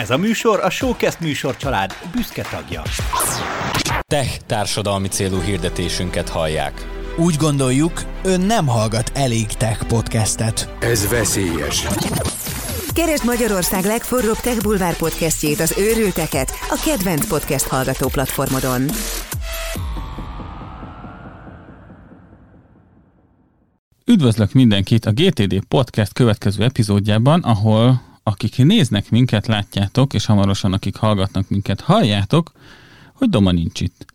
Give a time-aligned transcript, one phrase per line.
[0.00, 2.82] Ez a műsor a Showcast műsor család büszke tagja.
[4.06, 6.86] Tech társadalmi célú hirdetésünket hallják.
[7.16, 10.74] Úgy gondoljuk, ön nem hallgat elég tech podcastet.
[10.78, 11.86] Ez veszélyes.
[12.94, 18.82] Keresd Magyarország legforróbb Tech Bulvár podcastjét, az őrülteket, a kedvenc podcast hallgató platformodon.
[24.06, 30.96] Üdvözlök mindenkit a GTD Podcast következő epizódjában, ahol akik néznek minket, látjátok, és hamarosan akik
[30.96, 32.52] hallgatnak minket, halljátok,
[33.14, 34.06] hogy Doma nincs itt.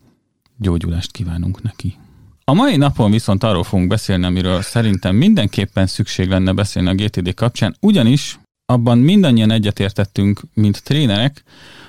[0.56, 1.96] Gyógyulást kívánunk neki.
[2.44, 7.34] A mai napon viszont arról fogunk beszélni, amiről szerintem mindenképpen szükség lenne beszélni a GTD
[7.34, 11.42] kapcsán, ugyanis abban mindannyian egyetértettünk, mint trénerek,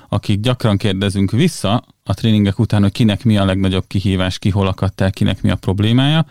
[0.10, 4.68] akik gyakran kérdezünk vissza a tréningek után, hogy kinek mi a legnagyobb kihívás, ki hol
[4.68, 6.26] akadt el, kinek mi a problémája,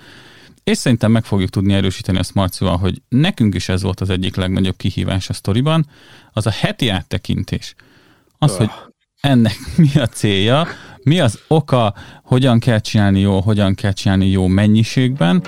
[0.71, 4.37] és szerintem meg fogjuk tudni erősíteni a Smartszóval, hogy nekünk is ez volt az egyik
[4.37, 5.87] legnagyobb kihívás a sztoriban,
[6.33, 7.75] az a heti áttekintés.
[8.39, 8.57] Az, oh.
[8.57, 8.71] hogy
[9.21, 10.67] ennek mi a célja,
[11.03, 15.43] mi az oka, hogyan kell csinálni jó, hogyan kell csinálni jó mennyiségben.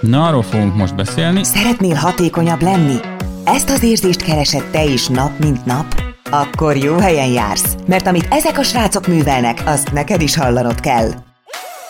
[0.00, 1.44] Na, arról fogunk most beszélni.
[1.44, 2.96] Szeretnél hatékonyabb lenni?
[3.44, 6.02] Ezt az érzést keresed te is nap, mint nap?
[6.30, 11.31] Akkor jó helyen jársz, mert amit ezek a srácok művelnek, azt neked is hallanod kell.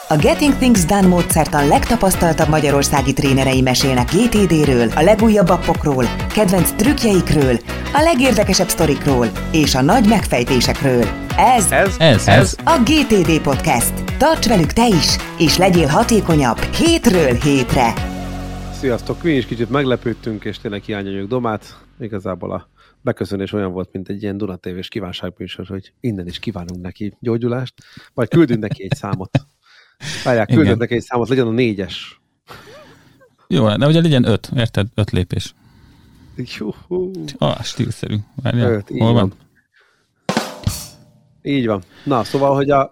[0.08, 7.58] A Getting Things Done módszertan legtapasztaltabb magyarországi trénerei mesélnek GTD-ről, a legújabb appokról, kedvenc trükkjeikről,
[7.92, 11.04] a legérdekesebb sztorikról és a nagy megfejtésekről.
[11.36, 14.16] Ez, ez, ez, ez a GTD Podcast.
[14.18, 17.92] Tarts velük te is, és legyél hatékonyabb hétről hétre.
[18.72, 21.76] Sziasztok, mi is kicsit meglepődtünk, és tényleg hiányanyag domát.
[22.00, 22.68] Igazából a
[23.00, 27.74] beköszönés olyan volt, mint egy ilyen Duna TV-s kívánságműsor, hogy innen is kívánunk neki gyógyulást,
[28.14, 29.30] majd küldünk neki egy számot.
[30.24, 32.20] Várják, küldött neki egy számot, legyen a négyes.
[33.48, 34.86] Jó, de ugye legyen öt, érted?
[34.94, 35.54] Öt lépés.
[36.36, 37.10] Juhu.
[37.38, 38.16] Ah, stílszerű.
[38.42, 39.28] Várjál, Öt, így hol van?
[39.28, 39.40] van.
[41.42, 41.82] Így van.
[42.04, 42.90] Na, szóval, hogy a...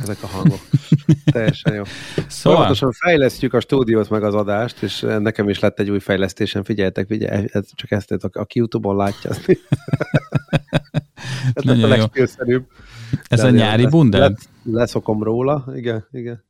[0.00, 0.60] Ezek a hangok.
[1.32, 1.82] Teljesen jó.
[1.84, 6.64] Szóval, Folyamatosan fejlesztjük a stúdiót meg az adást, és nekem is lett egy új fejlesztésem.
[6.64, 9.30] Figyeljetek, figyelj, ez csak ezt, aki YouTube-on látja.
[11.54, 12.10] Ez lett a Nagyon
[12.44, 12.58] jó.
[13.28, 14.20] Ez De a nyári le- bundel?
[14.20, 14.36] le-
[14.72, 16.44] Leszokom róla, igen, igen.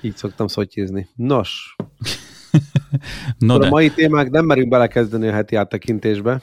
[0.00, 1.08] Így szoktam szotyizni.
[1.14, 1.76] Nos,
[3.38, 6.42] No a de, mai témák nem merünk belekezdeni a heti áttekintésbe.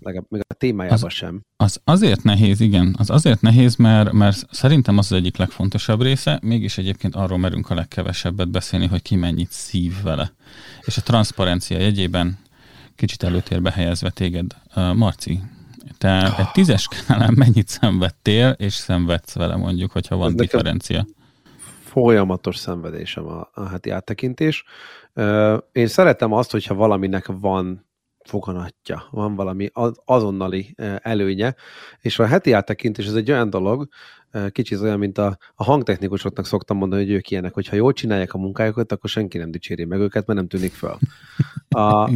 [0.00, 1.42] Legalább még a témájába Az- sem.
[1.56, 6.38] az azért nehéz, igen, az azért nehéz, mert, mert szerintem az az egyik legfontosabb része,
[6.42, 10.32] mégis egyébként arról merünk a legkevesebbet beszélni, hogy ki mennyit szív vele.
[10.80, 12.38] És a transzparencia jegyében
[12.96, 14.56] kicsit előtérbe helyezve téged,
[14.94, 15.40] Marci,
[15.98, 21.06] te egy tízes skálán mennyit szenvedtél, és szenvedsz vele mondjuk, hogyha van Ez differencia.
[21.80, 24.64] Folyamatos szenvedésem a, a heti áttekintés.
[25.72, 27.86] Én szeretem azt, hogyha valaminek van
[28.24, 31.54] foganatja, van valami az- azonnali előnye,
[32.00, 33.88] és a heti áttekintés ez egy olyan dolog,
[34.52, 38.38] kicsit olyan, mint a, a hangtechnikusoknak szoktam mondani, hogy ők ilyenek, hogyha jól csinálják a
[38.38, 40.98] munkájukat, akkor senki nem dicséri meg őket, mert nem tűnik föl.
[41.68, 42.10] A.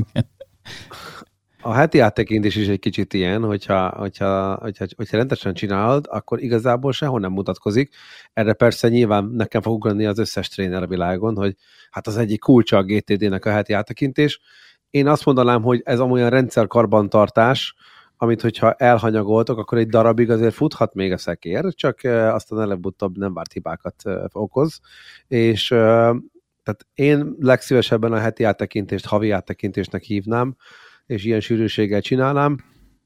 [1.63, 6.93] a heti áttekintés is egy kicsit ilyen, hogyha, hogyha, hogyha, hogyha rendesen csinálod, akkor igazából
[6.93, 7.95] sehol nem mutatkozik.
[8.33, 11.57] Erre persze nyilván nekem fog ugrani az összes tréner a világon, hogy
[11.91, 14.41] hát az egyik kulcsa a GTD-nek a heti áttekintés.
[14.91, 17.75] Én azt mondanám, hogy ez olyan rendszerkarbantartás,
[18.17, 23.35] amit hogyha elhanyagoltok, akkor egy darabig azért futhat még a szekér, csak aztán előbb-utóbb nem
[23.35, 24.03] várt hibákat
[24.33, 24.81] okoz.
[25.29, 26.11] És eh,
[26.63, 30.57] tehát én legszívesebben a heti áttekintést havi áttekintésnek hívnám,
[31.07, 32.59] és ilyen sűrűséggel csinálnám,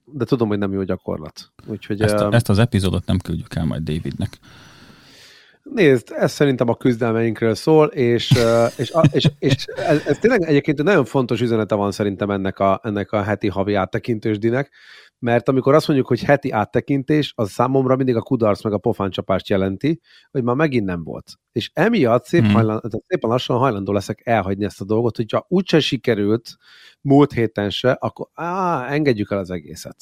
[0.05, 1.53] de tudom, hogy nem jó gyakorlat.
[1.67, 4.39] Úgyhogy Ezt, a, ezt az epizódot nem küldjük el majd Davidnek.
[5.75, 8.31] Nézd, ez szerintem a küzdelmeinkről szól, és,
[8.77, 12.81] és, és, és ez, ez tényleg egyébként egy nagyon fontos üzenete van szerintem ennek a,
[12.83, 14.71] ennek a heti havi áttekintősdinek,
[15.19, 19.49] mert amikor azt mondjuk, hogy heti áttekintés, az számomra mindig a kudarc meg a pofáncsapást
[19.49, 20.01] jelenti,
[20.31, 21.33] hogy már megint nem volt.
[21.53, 22.53] És emiatt szép Hmm.
[22.53, 26.57] hajlan, szépen lassan hajlandó leszek elhagyni ezt a dolgot, hogyha úgyse sikerült
[27.01, 29.97] múlt héten se, akkor á, engedjük el az egészet.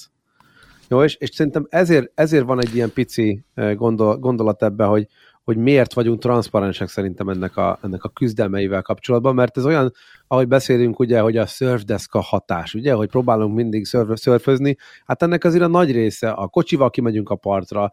[0.89, 5.09] Jó, és, és szerintem ezért, ezért van egy ilyen pici eh, gondol, gondolat ebbe, hogy,
[5.45, 9.93] hogy miért vagyunk transzparensek szerintem ennek a, ennek a küzdelmeivel kapcsolatban, mert ez olyan,
[10.27, 15.23] ahogy beszélünk ugye, hogy a surfdesk a hatás, ugye, hogy próbálunk mindig szörf, szörfözni, hát
[15.23, 17.91] ennek azért a nagy része, a kocsival kimegyünk a partra,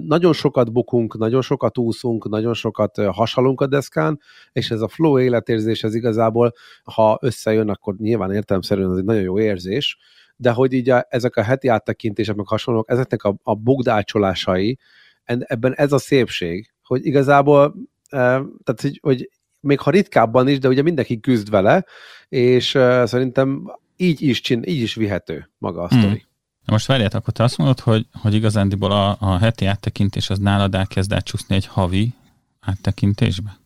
[0.00, 4.20] nagyon sokat bukunk, nagyon sokat úszunk, nagyon sokat hasalunk a deszkán,
[4.52, 6.52] és ez a flow életérzés, ez igazából,
[6.82, 9.98] ha összejön, akkor nyilván értelemszerűen ez egy nagyon jó érzés,
[10.36, 14.78] de hogy így a, ezek a heti áttekintések, meg hasonlók, ezeknek a, a bugdácsolásai,
[15.24, 17.74] en- ebben ez a szépség, hogy igazából,
[18.08, 21.84] eh, tehát hogy, hogy még ha ritkábban is, de ugye mindenki küzd vele,
[22.28, 22.68] és
[23.04, 26.00] szerintem így is, csin, így is vihető maga a Hmm.
[26.00, 26.24] sztori.
[26.64, 30.38] Na most várját, akkor te azt mondod, hogy, hogy igazándiból a, a heti áttekintés az
[30.38, 32.14] nálad elkezd átcsúszni egy havi
[32.60, 33.58] áttekintésbe?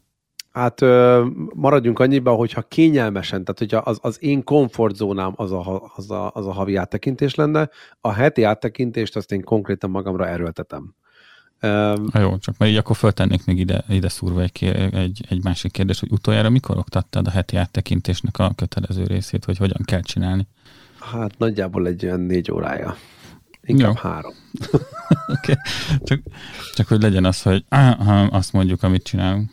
[0.52, 1.24] Hát ö,
[1.54, 6.46] maradjunk annyiba, hogyha kényelmesen, tehát hogyha az, az én komfortzónám az a, az, a, az
[6.46, 10.94] a havi áttekintés lenne, a heti áttekintést azt én konkrétan magamra erőltetem.
[11.64, 15.72] Um, jó, csak mert így akkor föltennék még ide, ide szúrva egy, egy, egy másik
[15.72, 20.46] kérdés, hogy utoljára mikor oktattad a heti áttekintésnek a kötelező részét, hogy hogyan kell csinálni?
[21.00, 22.96] Hát nagyjából egy olyan négy órája.
[23.62, 24.10] Inkább jó.
[24.10, 24.32] három.
[25.36, 25.54] okay.
[26.02, 26.20] csak,
[26.74, 27.64] csak hogy legyen az, hogy
[28.30, 29.50] azt mondjuk, amit csinálunk.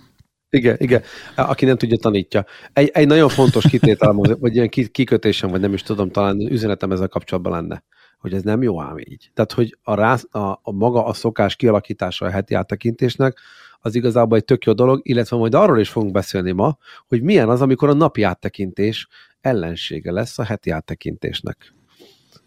[0.49, 1.01] Igen, igen.
[1.35, 2.45] Aki nem tudja, tanítja.
[2.73, 7.07] Egy, egy nagyon fontos kitétel, vagy ilyen kikötésem, vagy nem is tudom, talán üzenetem ezzel
[7.07, 7.83] kapcsolatban lenne
[8.21, 9.31] hogy ez nem jó ám így.
[9.33, 13.37] Tehát, hogy a, rász, a, a maga a szokás kialakítása a heti áttekintésnek,
[13.79, 16.77] az igazából egy tök jó dolog, illetve majd arról is fogunk beszélni ma,
[17.07, 19.07] hogy milyen az, amikor a napi áttekintés
[19.41, 21.73] ellensége lesz a heti áttekintésnek.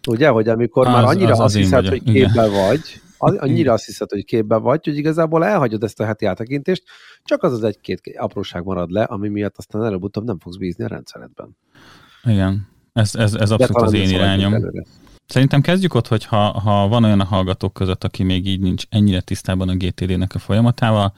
[0.08, 2.80] Ugye, hogy amikor az, már annyira az, az azt hiszed, hogy képben vagy,
[3.18, 6.82] annyira azt hiszed, hogy képben vagy, hogy igazából elhagyod ezt a heti áttekintést,
[7.24, 10.88] csak az az egy-két apróság marad le, ami miatt aztán előbb-utóbb nem fogsz bízni a
[10.88, 11.56] rendszeredben.
[12.24, 14.54] Igen, ez, ez, ez abszolút az én irányom.
[14.54, 14.84] Előre.
[15.26, 18.84] Szerintem kezdjük ott, hogy ha, ha van olyan a hallgatók között, aki még így nincs
[18.88, 21.12] ennyire tisztában a GTD-nek a folyamatával,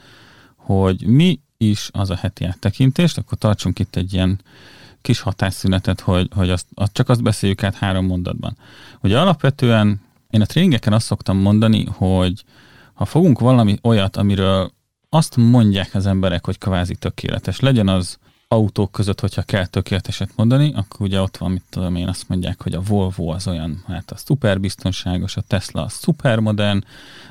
[0.57, 4.41] hogy mi is az a heti áttekintést, akkor tartsunk itt egy ilyen
[5.01, 8.57] kis hatásszünetet, hogy, hogy azt, azt, csak azt beszéljük át három mondatban.
[9.03, 10.01] Ugye alapvetően
[10.31, 12.45] én a tréningeken azt szoktam mondani, hogy
[12.95, 14.73] ha fogunk valami olyat, amiről
[15.09, 20.73] azt mondják az emberek, hogy kvázi tökéletes, legyen az autók között, hogyha kell tökéleteset mondani,
[20.75, 24.11] akkor ugye ott van, mit tudom én, azt mondják, hogy a Volvo az olyan, hát
[24.11, 26.85] a szuper biztonságos, a Tesla a szuper modern,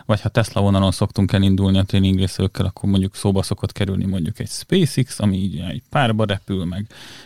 [0.05, 4.49] vagy ha Tesla vonalon szoktunk elindulni a tréningrészőkkel, akkor mondjuk szóba szokott kerülni mondjuk egy
[4.49, 6.85] SpaceX, ami így egy párba repül, meg.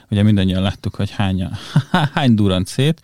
[0.09, 1.49] Ugye mindannyian láttuk, hogy hány,
[2.13, 3.01] hány durant szét,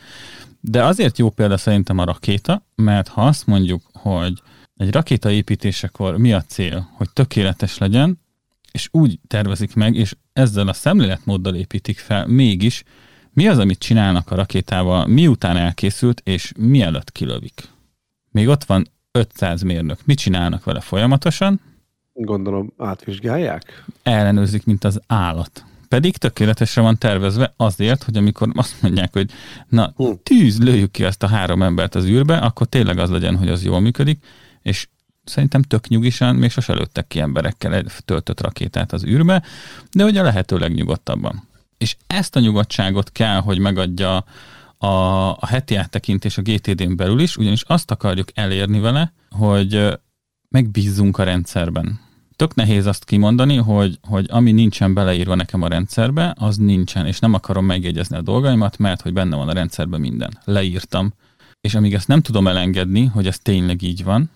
[0.60, 4.42] de azért jó példa szerintem a rakéta, mert ha azt mondjuk, hogy
[4.78, 8.24] egy rakéta építésekor mi a cél, hogy tökéletes legyen,
[8.76, 12.84] és úgy tervezik meg, és ezzel a szemléletmóddal építik fel, mégis
[13.34, 17.70] mi az, amit csinálnak a rakétával, miután elkészült, és mielőtt kilövik.
[18.32, 20.00] Még ott van 500 mérnök.
[20.06, 21.62] Mit csinálnak vele folyamatosan?
[22.14, 23.86] Gondolom, átvizsgálják?
[24.04, 25.66] Ellenőrzik, mint az állat.
[25.88, 29.32] Pedig tökéletesre van tervezve azért, hogy amikor azt mondják, hogy
[29.68, 29.94] na,
[30.24, 33.64] tűz, lőjük ki ezt a három embert az űrbe, akkor tényleg az legyen, hogy az
[33.64, 34.26] jól működik,
[34.62, 34.88] és
[35.26, 39.44] szerintem tök nyugisan, még sose lőttek ki emberekkel egy töltött rakétát az űrbe,
[39.92, 41.48] de hogy a lehető legnyugodtabban.
[41.78, 44.26] És ezt a nyugodtságot kell, hogy megadja
[44.78, 44.88] a,
[45.30, 50.00] a heti áttekintés a GTD-n belül is, ugyanis azt akarjuk elérni vele, hogy
[50.50, 52.00] megbízzunk a rendszerben.
[52.36, 57.20] Tök nehéz azt kimondani, hogy, hogy ami nincsen beleírva nekem a rendszerbe, az nincsen, és
[57.20, 60.40] nem akarom megjegyezni a dolgaimat, mert hogy benne van a rendszerben minden.
[60.44, 61.14] Leírtam.
[61.62, 64.30] És amíg ezt nem tudom elengedni, hogy ez tényleg így van,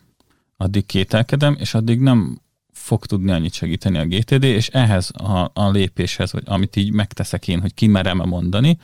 [0.61, 2.41] addig kételkedem, és addig nem
[2.71, 7.47] fog tudni annyit segíteni a GTD, és ehhez a, a lépéshez, hogy amit így megteszek
[7.47, 8.77] én, hogy kimerem mondani,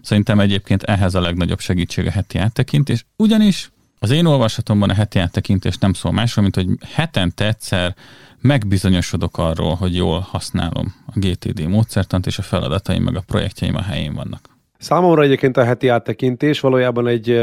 [0.00, 5.18] szerintem egyébként ehhez a legnagyobb segítség a heti áttekintés, ugyanis az én olvasatomban a heti
[5.18, 7.94] áttekintés nem szól másról, mint hogy hetente egyszer
[8.40, 13.82] megbizonyosodok arról, hogy jól használom a GTD módszertant, és a feladataim meg a projektjeim a
[13.82, 14.48] helyén vannak.
[14.78, 17.40] Számomra egyébként a heti áttekintés valójában egy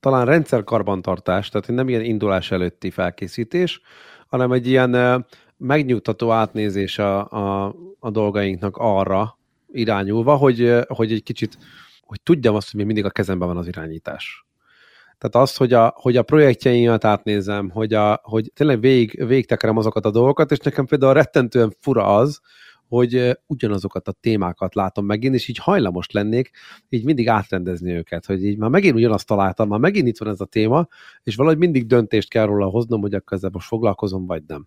[0.00, 3.80] talán rendszerkarbantartás, tehát nem ilyen indulás előtti felkészítés,
[4.26, 9.38] hanem egy ilyen megnyugtató átnézés a, a, a dolgainknak arra
[9.72, 11.58] irányulva, hogy, hogy egy kicsit,
[12.00, 14.44] hogy tudjam azt, hogy még mindig a kezemben van az irányítás.
[15.18, 20.04] Tehát az, hogy a, hogy a projektjeimet átnézem, hogy, a, hogy tényleg végig, végigtekerem azokat
[20.04, 22.40] a dolgokat, és nekem például rettentően fura az,
[22.90, 26.50] hogy ugyanazokat a témákat látom megint, és így hajlamos lennék
[26.88, 30.40] így mindig átrendezni őket, hogy így már megint ugyanazt találtam, már megint itt van ez
[30.40, 30.86] a téma,
[31.22, 34.66] és valahogy mindig döntést kell róla hoznom, hogy akkor ezzel most foglalkozom, vagy nem.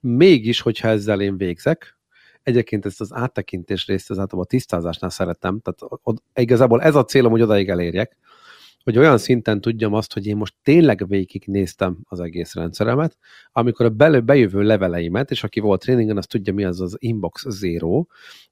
[0.00, 1.98] Mégis, hogyha ezzel én végzek,
[2.42, 6.02] Egyébként ezt az áttekintés részt, az általában a tisztázásnál szeretem, tehát
[6.34, 8.16] igazából ez a célom, hogy odaig elérjek,
[8.84, 13.16] hogy olyan szinten tudjam azt, hogy én most tényleg végig néztem az egész rendszeremet,
[13.52, 17.44] amikor a belő, bejövő leveleimet, és aki volt tréningen, az tudja, mi az az inbox
[17.48, 18.04] zero,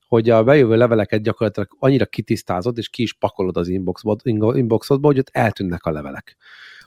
[0.06, 5.18] hogy a bejövő leveleket gyakorlatilag annyira kitisztázod, és ki is pakolod az inboxodba, inboxodba hogy
[5.18, 6.36] ott eltűnnek a levelek.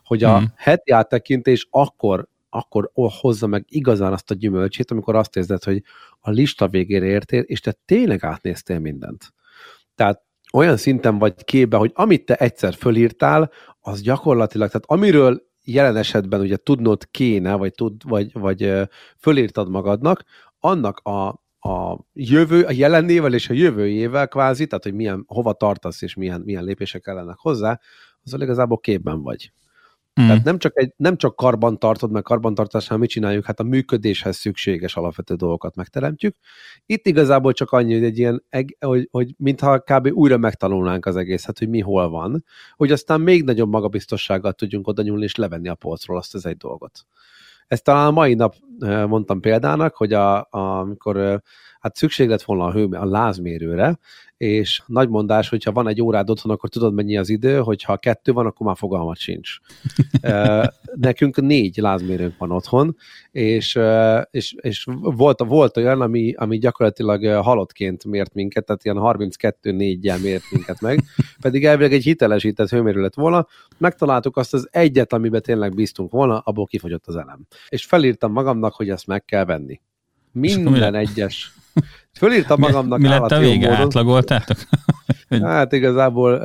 [0.03, 0.43] Hogy a mm.
[0.55, 5.83] heti áttekintés akkor akkor hozza meg igazán azt a gyümölcsét, amikor azt érzed, hogy
[6.19, 9.33] a lista végére értél, és te tényleg átnéztél mindent.
[9.95, 10.21] Tehát
[10.51, 16.39] olyan szinten vagy képbe, hogy amit te egyszer fölírtál, az gyakorlatilag, tehát amiről jelen esetben
[16.39, 18.73] ugye tudnod kéne, vagy, tud, vagy, vagy
[19.17, 20.23] fölírtad magadnak,
[20.59, 21.27] annak a,
[21.59, 26.41] a jövő, a jelenével és a jövőjével kvázi, tehát hogy milyen, hova tartasz és milyen,
[26.41, 27.79] milyen lépések kellenek hozzá,
[28.23, 29.51] azzal igazából képben vagy.
[30.21, 30.27] Mm.
[30.27, 34.37] Tehát nem csak, egy, nem csak karban tartod, meg karbantartásnál mit csináljuk, hát a működéshez
[34.37, 36.35] szükséges alapvető dolgokat megteremtjük.
[36.85, 38.43] Itt igazából csak annyi, hogy egy ilyen,
[38.79, 40.07] hogy, hogy mintha kb.
[40.13, 42.43] újra megtanulnánk az egészet, hogy mi hol van,
[42.75, 46.57] hogy aztán még nagyobb magabiztossággal tudjunk oda nyúlni és levenni a polcról azt az egy
[46.57, 47.05] dolgot.
[47.67, 51.37] Ezt talán a mai nap eh, mondtam példának, hogy a, a, amikor eh,
[51.81, 53.99] hát szükség lett volna a, hő, a lázmérőre,
[54.37, 58.31] és nagy mondás, hogyha van egy órád otthon, akkor tudod mennyi az idő, hogyha kettő
[58.31, 59.57] van, akkor már fogalmat sincs.
[60.95, 62.95] Nekünk négy lázmérőnk van otthon,
[63.31, 63.79] és,
[64.31, 70.03] és, és volt, volt olyan, ami, ami gyakorlatilag halottként mért minket, tehát ilyen 32 4
[70.03, 71.03] jel mért minket meg,
[71.41, 73.47] pedig elvileg egy hitelesített hőmérő lett volna,
[73.77, 77.39] megtaláltuk azt az egyet, amiben tényleg bíztunk volna, abból kifogyott az elem.
[77.69, 79.81] És felírtam magamnak, hogy ezt meg kell venni.
[80.31, 81.53] Minden egyes.
[82.13, 83.69] Fölírtam magamnak mi, mi lett a vége?
[83.69, 83.85] módon.
[83.85, 84.57] Átlagoltátok?
[85.41, 86.39] Hát igazából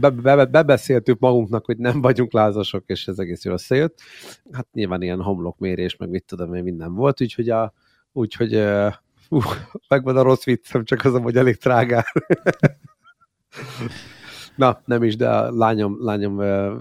[0.00, 3.98] be, be, bebeszéltük magunknak, hogy nem vagyunk lázasok, és ez egész jól összejött.
[4.52, 7.72] Hát nyilván ilyen homlokmérés, meg mit tudom én, minden volt, úgyhogy, a,
[8.12, 8.54] úgyhogy
[9.28, 9.40] ú,
[9.88, 12.04] megvan a rossz viccem, csak az, hogy elég trágár.
[14.56, 16.36] Na, nem is, de a lányom, lányom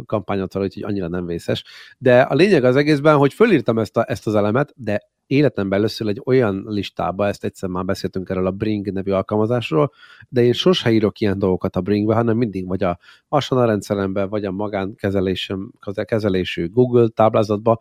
[0.05, 1.63] kampányot úgyhogy annyira nem vészes.
[1.97, 6.07] De a lényeg az egészben, hogy fölírtam ezt, a, ezt az elemet, de életemben először
[6.07, 9.91] egy olyan listába, ezt egyszer már beszéltünk erről a Bring nevű alkalmazásról,
[10.29, 14.45] de én sose írok ilyen dolgokat a Bringbe, hanem mindig vagy a Asana rendszeremben, vagy
[14.45, 15.71] a magánkezelésem,
[16.05, 17.79] kezelésű Google táblázatba,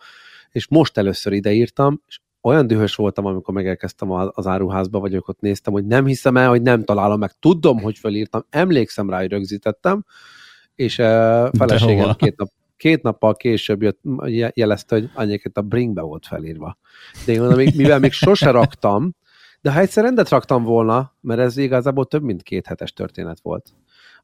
[0.51, 5.41] és most először ide írtam, és olyan dühös voltam, amikor megérkeztem az áruházba, vagy ott
[5.41, 7.33] néztem, hogy nem hiszem el, hogy nem találom meg.
[7.41, 10.05] Tudom, hogy felírtam, emlékszem rá, hogy rögzítettem,
[10.75, 11.05] és uh,
[11.53, 12.49] feleségem két, nap,
[12.83, 16.79] két nappal később jött, je- jelezte, hogy anyéket a Bringbe volt felírva.
[17.27, 19.15] De én mondom, mivel még sose raktam,
[19.61, 23.73] de ha egyszer rendet raktam volna, mert ez igazából több mint két hetes történet volt,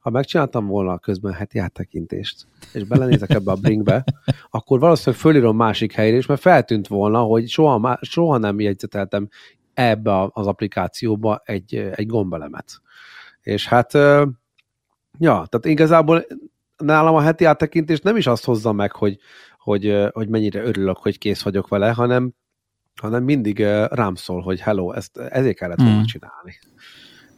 [0.01, 4.05] ha megcsináltam volna közben heti áttekintést, és belenézek ebbe a Bringbe,
[4.51, 9.29] akkor valószínűleg fölírom másik helyre is, mert feltűnt volna, hogy soha, má- soha nem jegyzeteltem
[9.75, 12.81] ebbe a- az applikációba egy, egy gombelemet.
[13.43, 13.93] És hát,
[15.19, 16.27] ja, tehát igazából
[16.79, 19.19] nálam a heti áttekintés nem is azt hozza meg, hogy,
[19.59, 22.33] hogy, hogy mennyire örülök, hogy kész vagyok vele, hanem,
[23.01, 23.59] hanem mindig
[23.91, 26.03] rám szól, hogy hello, ezt ezért kellett volna Mm.
[26.03, 26.59] csinálni.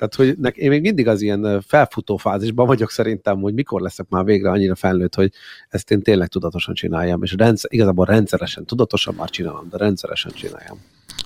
[0.01, 4.09] Tehát, hogy nek, én még mindig az ilyen felfutó fázisban vagyok szerintem, hogy mikor leszek
[4.09, 5.33] már végre annyira felnőtt, hogy
[5.69, 10.79] ezt én tényleg tudatosan csináljam, és rendszer, igazából rendszeresen, tudatosan már csinálom, de rendszeresen csináljam.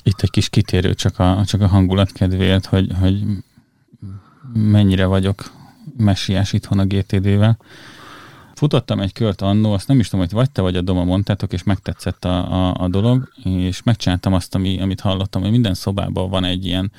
[0.02, 3.22] Itt egy kis kitérő csak a, csak a hangulat kedvéért, hogy, hogy
[4.52, 5.50] mennyire vagyok
[5.96, 7.58] messiás itthon a GTD-vel.
[8.54, 11.52] Futottam egy kört annó, azt nem is tudom, hogy vagy te vagy a Doma mondtátok,
[11.52, 16.30] és megtetszett a, a, a dolog, és megcsináltam azt, ami, amit hallottam, hogy minden szobában
[16.30, 16.92] van egy ilyen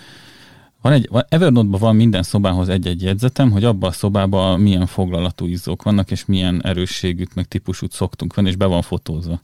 [0.82, 5.84] van egy, Evernote-ban van minden szobához egy-egy jegyzetem, hogy abban a szobában milyen foglalatú izzók
[5.84, 9.42] vannak, és milyen erősségűt, meg típusút szoktunk venni, és be van fotózva.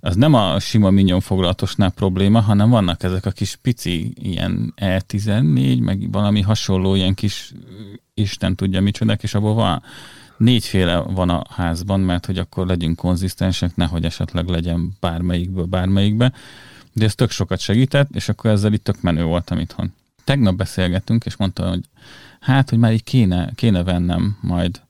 [0.00, 5.82] Az nem a sima minion foglalatosnál probléma, hanem vannak ezek a kis pici ilyen E14,
[5.82, 7.52] meg valami hasonló ilyen kis
[8.14, 9.82] Isten tudja micsodák, és abból van
[10.36, 16.32] négyféle van a házban, mert hogy akkor legyünk konzisztensek, nehogy esetleg legyen bármelyikből bármelyikbe,
[16.92, 19.92] de ez tök sokat segített, és akkor ezzel itt tök menő voltam itthon.
[20.24, 21.84] Tegnap beszélgettünk, és mondta, hogy
[22.40, 24.80] hát, hogy már így kéne, kéne vennem majd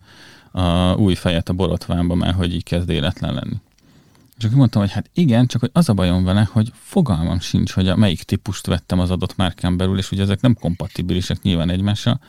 [0.51, 3.57] a új fejet a borotvánba, mert hogy így kezd életlen lenni.
[4.39, 7.73] És akkor mondtam, hogy hát igen, csak hogy az a bajom vele, hogy fogalmam sincs,
[7.73, 11.71] hogy a melyik típust vettem az adott márkán belül, és ugye ezek nem kompatibilisek nyilván
[11.71, 12.21] egymással.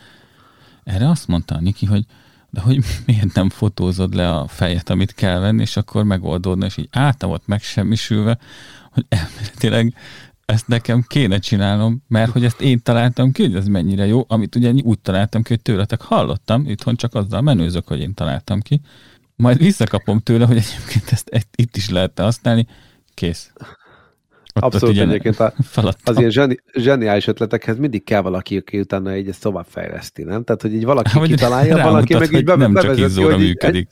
[0.84, 2.06] Erre azt mondta a Niki, hogy
[2.56, 6.78] de hogy miért nem fotózod le a fejet, amit kell venni, és akkor megoldódna, és
[6.78, 8.38] így álltam ott megsemmisülve,
[8.92, 9.94] hogy elméletileg
[10.46, 14.56] ezt nekem kéne csinálnom, mert hogy ezt én találtam ki, hogy ez mennyire jó, amit
[14.56, 18.82] ugye úgy találtam ki, hogy tőletek hallottam, itthon csak azzal menőzök, hogy én találtam ki,
[19.36, 22.68] majd visszakapom tőle, hogy egyébként ezt, itt is lehetne használni,
[23.14, 23.52] kész.
[24.56, 26.14] Ott, Abszolút ugye egyébként a, feladtam.
[26.14, 30.44] az ilyen zseni, zseniális ötletekhez mindig kell valaki, aki utána így ezt tovább fejleszti, nem?
[30.44, 33.44] Tehát, hogy így valaki Hogy kitalálja, valaki meg így be, nem csak bevezeti, izzóra hogy
[33.44, 33.90] működik.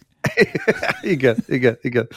[1.02, 2.08] igen, igen, igen.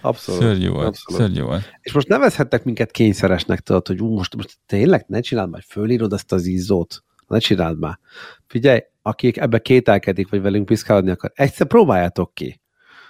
[0.00, 0.40] Abszolút.
[0.40, 1.20] Szörnyű volt, abszolút.
[1.20, 1.78] szörnyű volt.
[1.80, 6.12] És most nevezhettek minket kényszeresnek, tudod, hogy ú, most, most tényleg ne csináld már, fölírod
[6.12, 7.02] ezt az izzót.
[7.26, 7.98] Ne csináld már.
[8.46, 12.60] Figyelj, akik ebbe kételkedik, vagy velünk piszkálódni akar, egyszer próbáljátok ki.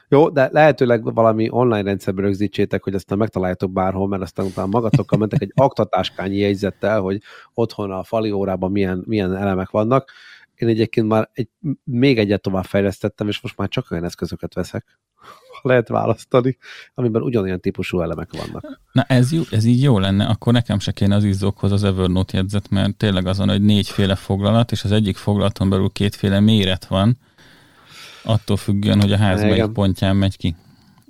[0.09, 5.19] Jó, de lehetőleg valami online rendszerbe rögzítsétek, hogy aztán megtaláljátok bárhol, mert aztán utána magatokkal
[5.19, 7.23] mentek egy aktatáskányi jegyzettel, hogy
[7.55, 10.11] otthon a fali órában milyen, milyen elemek vannak.
[10.55, 11.49] Én egyébként már egy,
[11.85, 14.99] még egyet tovább fejlesztettem, és most már csak olyan eszközöket veszek,
[15.63, 16.57] lehet választani,
[16.95, 18.81] amiben ugyanolyan típusú elemek vannak.
[18.93, 22.37] Na ez, jó, ez így jó lenne, akkor nekem se kéne az izzókhoz az Evernote
[22.37, 27.19] jegyzet, mert tényleg azon, hogy négyféle foglalat, és az egyik foglalaton belül kétféle méret van,
[28.29, 30.57] attól függően, hogy a ház melyik pontján megy ki.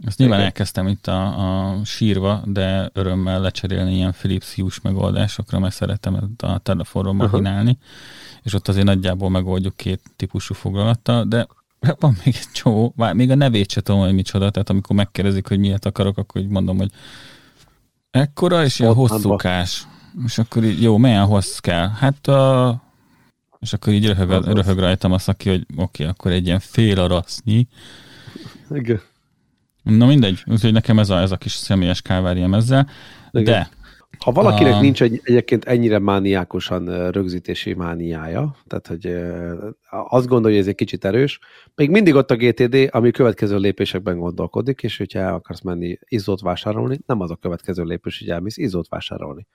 [0.04, 0.50] Ezt nyilván Igen.
[0.50, 1.22] elkezdtem itt a,
[1.70, 7.22] a sírva, de örömmel lecserélni ilyen Philips Hughes megoldásokra, mert szeretem ezt a telefonról Aha.
[7.22, 7.78] machinálni,
[8.42, 11.46] és ott azért nagyjából megoldjuk két típusú foglalattal, de
[12.00, 15.48] van még egy csomó, vár, még a nevét se tudom, hogy micsoda, tehát amikor megkérdezik,
[15.48, 16.90] hogy miért akarok, akkor így mondom, hogy
[18.10, 19.86] ekkora, és ilyen hosszúkás.
[20.24, 21.88] És akkor így, jó, milyen hossz kell?
[21.88, 22.87] Hát a...
[23.60, 24.54] És akkor így röhög, Az az.
[24.54, 27.68] röhög rajtam a szaki, hogy oké, okay, akkor egy ilyen fél arasznyi.
[28.70, 29.00] Igen.
[29.82, 32.88] Na mindegy, úgyhogy nekem ez a, ez a kis személyes káváriám ezzel.
[33.30, 33.44] Igen.
[33.44, 33.68] De
[34.18, 39.06] Ha valakinek A- nincs egy, egyébként ennyire mániákusan ö, rögzítési mániája, tehát hogy
[40.08, 41.38] azt gondolja, hogy ez egy kicsit erős,
[41.74, 46.40] még mindig ott a GTD, ami következő lépésekben gondolkodik, és hogyha el akarsz menni izzót
[46.40, 49.46] vásárolni, nem az a következő lépés, hogy elmész izzót vásárolni.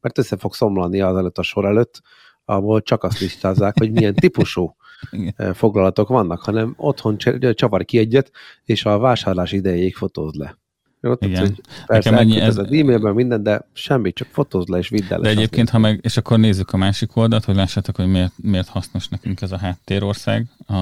[0.00, 2.02] Mert össze fog szomlani az előtt a sor előtt,
[2.48, 4.76] ahol csak azt listázzák, hogy milyen típusú
[5.36, 7.16] ö, foglalatok vannak, hanem otthon
[7.54, 8.30] csavar ki egyet,
[8.64, 10.58] és a vásárlás idejéig fotózd le.
[11.00, 11.58] Jó, Igen.
[11.86, 15.20] persze Nekem ennyi- elküldted az e-mailben minden, de semmi, csak fotózd le és vidd el.
[15.20, 18.68] De egyébként, ha meg, és akkor nézzük a másik oldalt, hogy lássátok, hogy miért, miért
[18.68, 20.46] hasznos nekünk ez a háttérország.
[20.66, 20.74] A,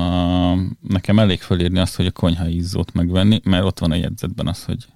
[0.88, 4.64] nekem elég fölírni azt, hogy a konyha izzót megvenni, mert ott van a jegyzetben az,
[4.64, 4.86] hogy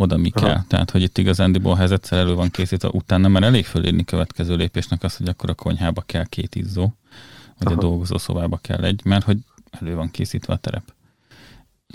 [0.00, 0.46] oda mi Aha.
[0.46, 0.62] kell.
[0.68, 4.56] Tehát, hogy itt igazándiból, ha ez egyszer elő van készítve, utána már elég fölírni következő
[4.56, 6.94] lépésnek az, hogy akkor a konyhába kell két izzó,
[7.58, 7.76] vagy Aha.
[7.76, 9.38] a dolgozószobába kell egy, mert hogy
[9.70, 10.82] elő van készítve a terep.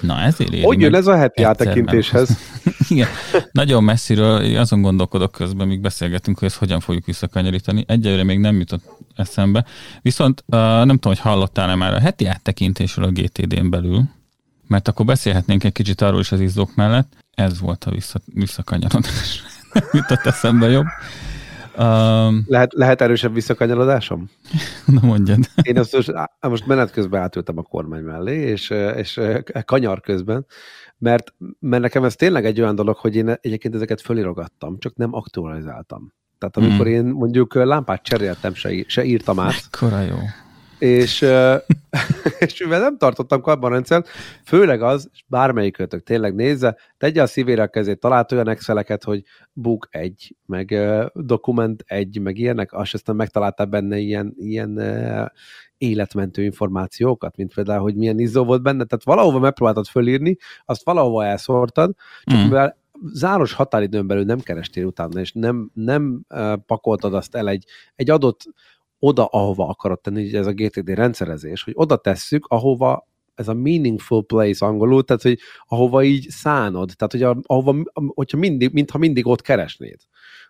[0.02, 2.38] Na ezért éri Hogy jön ez a heti áttekintéshez?
[2.90, 3.08] Igen,
[3.52, 7.84] nagyon messziről azon gondolkodok közben, míg beszélgetünk, hogy ezt hogyan fogjuk visszakanyarítani.
[7.88, 8.84] Egyelőre még nem jutott
[9.16, 9.66] eszembe.
[10.02, 14.04] Viszont uh, nem tudom, hogy hallottál-e már a heti áttekintésről a GTD-n belül,
[14.74, 17.14] mert akkor beszélhetnénk egy kicsit arról is az izzók mellett.
[17.32, 19.44] Ez volt a vissza, visszakanyarodás.
[19.74, 20.86] Nem jutott eszembe jobb.
[21.78, 24.30] Um, Lehet, lehet erősebb visszakanyarodásom?
[24.86, 25.40] na mondjad.
[25.62, 29.20] Én azt most, most menet közben átültem a kormány mellé, és, és
[29.66, 30.46] kanyar közben,
[30.98, 35.14] mert, mert nekem ez tényleg egy olyan dolog, hogy én egyébként ezeket fölirogattam, csak nem
[35.14, 36.14] aktualizáltam.
[36.38, 36.96] Tehát amikor Hmm.
[36.96, 40.18] én mondjuk lámpát cseréltem, se, se írtam át, Mekkora jó.
[40.84, 41.26] És,
[42.46, 44.08] és mivel nem tartottam karbanrendszert,
[44.46, 49.04] főleg az, és bármelyik kötök tényleg nézze, tegye a szívére a kezét, talált olyan exceleket,
[49.04, 50.80] hogy book egy, meg
[51.14, 54.82] dokument egy, meg ilyenek, azt aztán megtaláltál benne ilyen, ilyen
[55.78, 61.26] életmentő információkat, mint például, hogy milyen izzó volt benne, tehát valahova megpróbáltad fölírni, azt valahova
[61.26, 61.94] elszórtad,
[62.24, 62.44] csak Mm.
[62.44, 62.78] mivel
[63.14, 67.66] záros határidőn belül nem kerestél utána, és nem, nem uh, pakoltad azt el egy,
[67.96, 68.42] egy adott
[69.04, 73.54] oda, ahova akarod tenni, ugye ez a GTD rendszerezés, hogy oda tesszük, ahova ez a
[73.54, 79.28] meaningful place angolul, tehát hogy ahova így szánod, tehát hogy ahova, hogyha mindig, mintha mindig
[79.28, 79.98] ott keresnéd.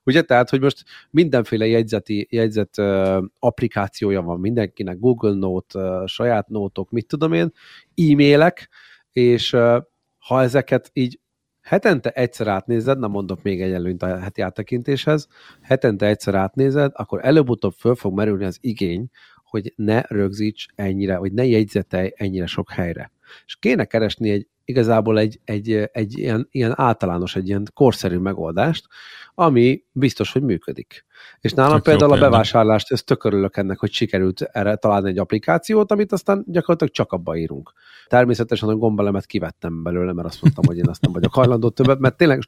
[0.04, 6.48] Ugye, tehát, hogy most mindenféle jegyzeti, jegyzet uh, applikációja van mindenkinek, Google Note, uh, saját
[6.48, 7.52] nótok, mit tudom én,
[7.96, 8.70] e-mailek,
[9.12, 9.78] és uh,
[10.18, 11.20] ha ezeket így
[11.64, 15.28] hetente egyszer átnézed, nem mondok még egy előnyt a heti áttekintéshez,
[15.62, 19.10] hetente egyszer átnézed, akkor előbb-utóbb föl fog merülni az igény,
[19.44, 23.12] hogy ne rögzíts ennyire, vagy ne jegyzetelj ennyire sok helyre.
[23.46, 28.88] És kéne keresni egy, igazából egy, egy, egy ilyen, ilyen általános, egy ilyen korszerű megoldást,
[29.36, 31.06] ami biztos, hogy működik.
[31.40, 35.18] És nálam Tök például a bevásárlást, ezt tök örülök ennek, hogy sikerült erre találni egy
[35.18, 37.74] applikációt, amit aztán gyakorlatilag csak abba írunk.
[38.08, 42.00] Természetesen a gombelemet kivettem belőle, mert azt mondtam, hogy én azt nem vagyok hajlandó többet,
[42.00, 42.42] mert tényleg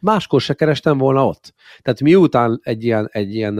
[0.00, 1.54] máskor se kerestem volna ott.
[1.82, 3.58] Tehát miután egy ilyen, egy ilyen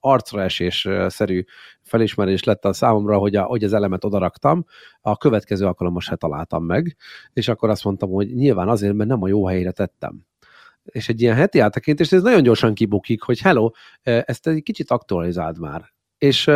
[0.00, 1.44] arcra esés uh, szerű
[1.82, 4.64] felismerés lett a számomra, hogy, a, hogy az elemet odaraktam,
[5.00, 6.96] a következő alkalommal se találtam meg,
[7.32, 10.26] és akkor azt mondtam, hogy nyilván azért, mert nem a jó helyre tettem.
[10.90, 13.70] És egy ilyen heti áttekintés, ez nagyon gyorsan kibukik, hogy hello,
[14.02, 15.92] ezt egy kicsit aktualizáld már.
[16.18, 16.50] És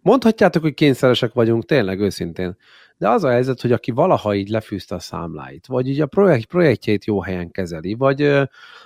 [0.00, 2.56] mondhatjátok, hogy kényszeresek vagyunk, tényleg őszintén,
[2.96, 6.46] de az a helyzet, hogy aki valaha így lefűzte a számláit, vagy így a projekt,
[6.46, 8.22] projektjét jó helyen kezeli, vagy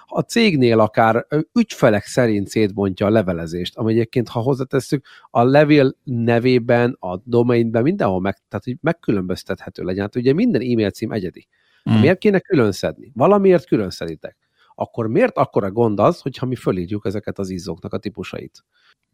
[0.06, 6.96] a cégnél akár ügyfelek szerint szétbontja a levelezést, ami egyébként, ha hozzatesszük, a levél nevében,
[7.00, 10.02] a domainben, mindenhol meg, tehát így megkülönböztethető legyen.
[10.02, 11.46] Hát ugye minden e-mail cím egyedi.
[11.90, 12.00] Mm.
[12.00, 13.10] Miért kéne külön szedni?
[13.14, 14.36] Valamiért külön szeditek.
[14.78, 18.64] Akkor miért akkora gond az, hogyha mi fölírjuk ezeket az izzóknak a típusait?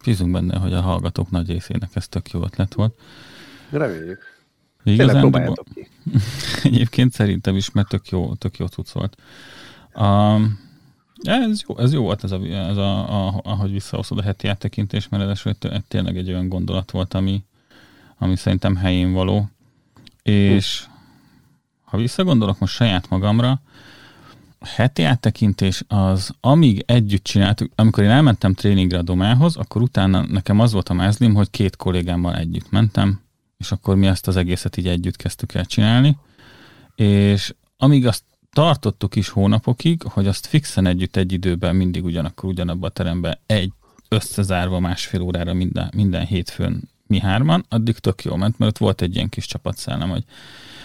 [0.05, 3.01] Bízunk benne, hogy a hallgatók nagy részének ez tök jó ötlet volt.
[3.70, 4.20] Reméljük.
[4.85, 5.88] Próbáljátok ki.
[6.68, 9.16] Egyébként szerintem is, mert tök jó, tök jó cucc volt.
[9.94, 10.59] Um,
[11.22, 15.09] ez jó, ez jó volt, ez, a, ez a, a, ahogy visszahozod a heti áttekintés,
[15.09, 15.57] mert ez
[15.88, 17.44] tényleg egy olyan gondolat volt, ami,
[18.18, 19.51] ami szerintem helyén való.
[20.22, 20.87] És
[21.85, 23.61] ha visszagondolok most saját magamra,
[24.64, 30.61] heti áttekintés az, amíg együtt csináltuk, amikor én elmentem tréningre a domához, akkor utána nekem
[30.61, 33.20] az volt a mázlim, hogy két kollégámmal együtt mentem,
[33.59, 36.18] és akkor mi ezt az egészet így együtt kezdtük el csinálni,
[36.94, 42.88] és amíg azt tartottuk is hónapokig, hogy azt fixen együtt egy időben mindig ugyanakkor ugyanabban
[42.88, 43.72] a teremben egy
[44.09, 49.03] összezárva másfél órára minden, minden hétfőn mi hárman, addig tök jó ment, mert ott volt
[49.03, 50.25] egy ilyen kis csapatszellem, hogy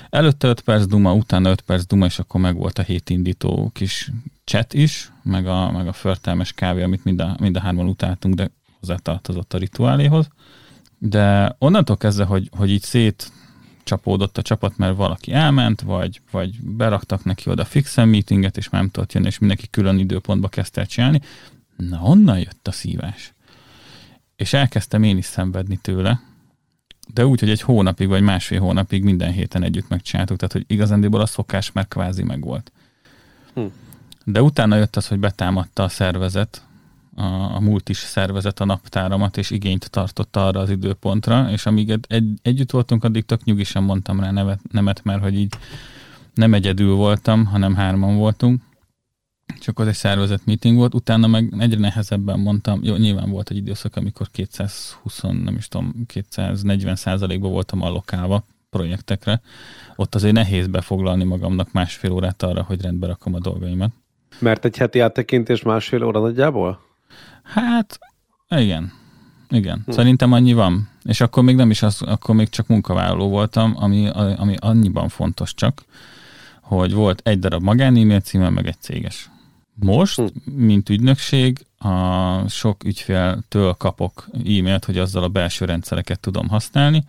[0.09, 3.69] előtte 5 perc duma, utána 5 perc duma, és akkor meg volt a hét indító
[3.73, 4.11] kis
[4.43, 8.35] chat is, meg a, meg a förtelmes kávé, amit mind a, mind a hárman utáltunk,
[8.35, 10.27] de hozzátartozott a rituáléhoz.
[10.97, 13.31] De onnantól kezdve, hogy, hogy így szét
[13.83, 18.81] csapódott a csapat, mert valaki elment, vagy, vagy beraktak neki oda fixen meetinget, és már
[18.81, 21.21] nem tudott jönni, és mindenki külön időpontba kezdte el csinálni.
[21.75, 23.33] Na, onnan jött a szívás.
[24.35, 26.21] És elkezdtem én is szenvedni tőle,
[27.13, 31.21] de úgy, hogy egy hónapig, vagy másfél hónapig minden héten együtt megcsináltuk, tehát hogy igazándiból
[31.21, 32.71] a szokás már kvázi megvolt.
[33.53, 33.61] Hm.
[34.23, 36.61] De utána jött az, hogy betámadta a szervezet,
[37.15, 42.25] a, a multis szervezet a naptáramat, és igényt tartotta arra az időpontra, és amíg egy,
[42.41, 45.53] együtt voltunk, addig tök nyugisan mondtam rá nevet, nemet, mert hogy így
[46.33, 48.61] nem egyedül voltam, hanem hárman voltunk,
[49.59, 53.57] csak az egy szervezet meeting volt, utána meg egyre nehezebben mondtam, jó, nyilván volt egy
[53.57, 59.41] időszak, amikor 220, nem is tudom, 240 százalékban voltam allokálva projektekre,
[59.95, 63.91] ott azért nehéz befoglalni magamnak másfél órát arra, hogy rendbe rakom a dolgaimat.
[64.39, 66.79] Mert egy heti áttekintés másfél óra nagyjából?
[67.43, 67.99] Hát,
[68.49, 68.91] igen.
[69.49, 69.91] Igen, hm.
[69.91, 70.89] szerintem annyi van.
[71.03, 75.53] És akkor még nem is az, akkor még csak munkavállaló voltam, ami, ami annyiban fontos
[75.53, 75.83] csak,
[76.61, 79.29] hogy volt egy darab magán e-mail címem, meg egy céges.
[79.79, 80.51] Most, hm.
[80.51, 87.03] mint ügynökség, a sok ügyféltől kapok e-mailt, hogy azzal a belső rendszereket tudom használni,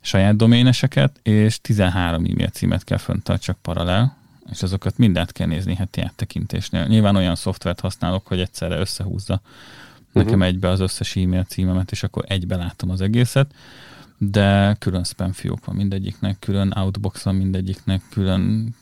[0.00, 2.98] saját doméneseket, és 13 e-mail címet kell
[3.38, 4.16] csak paralel,
[4.50, 6.86] és azokat mindent kell nézni heti áttekintésnél.
[6.86, 9.40] Nyilván olyan szoftvert használok, hogy egyszerre összehúzza
[10.14, 10.46] nekem uh-huh.
[10.46, 13.54] egybe az összes e-mail címemet, és akkor egybe látom az egészet,
[14.18, 18.74] de külön spam fiók van mindegyiknek, külön outbox van mindegyiknek, külön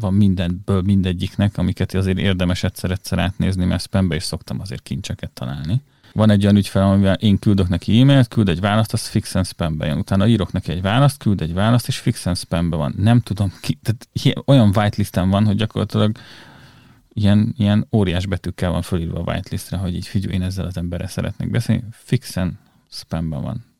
[0.00, 5.82] van mindenből mindegyiknek, amiket azért érdemes egyszer-egyszer átnézni, mert spambe is szoktam azért kincseket találni.
[6.12, 9.86] Van egy olyan ügyfel, amivel én küldök neki e-mailt, küld egy választ, az fixen spambe
[9.86, 9.98] jön.
[9.98, 12.94] Utána írok neki egy választ, küld egy választ, és fixen spambe van.
[12.96, 14.08] Nem tudom ki, tehát
[14.44, 16.16] olyan whitelisten van, hogy gyakorlatilag
[17.12, 21.08] ilyen, ilyen óriás betűkkel van fölírva a whitelistre, hogy így figyelj, én ezzel az emberrel
[21.08, 22.58] szeretnék beszélni, fixen
[22.90, 23.73] spamben van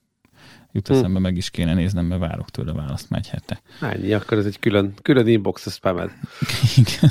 [0.75, 0.95] jut hm.
[0.95, 3.63] eszembe, meg is kéne néznem, mert várok tőle választ már egy hete.
[3.81, 6.11] Ennyi, akkor ez egy külön, külön inbox spamed.
[6.77, 7.11] Igen.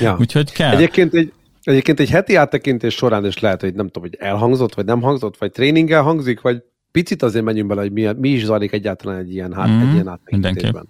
[0.00, 0.16] Ja.
[0.20, 0.74] Úgyhogy kell.
[0.74, 4.84] Egyébként egy, egyébként egy heti áttekintés során is lehet, hogy nem tudom, hogy elhangzott, vagy
[4.84, 8.72] nem hangzott, vagy tréninggel hangzik, vagy picit azért menjünk bele, hogy mi, mi is zajlik
[8.72, 10.88] egyáltalán egy ilyen, hát, mm, egy ilyen áttekintésben.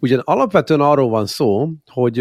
[0.00, 2.18] Ugyan alapvetően arról van szó, hogy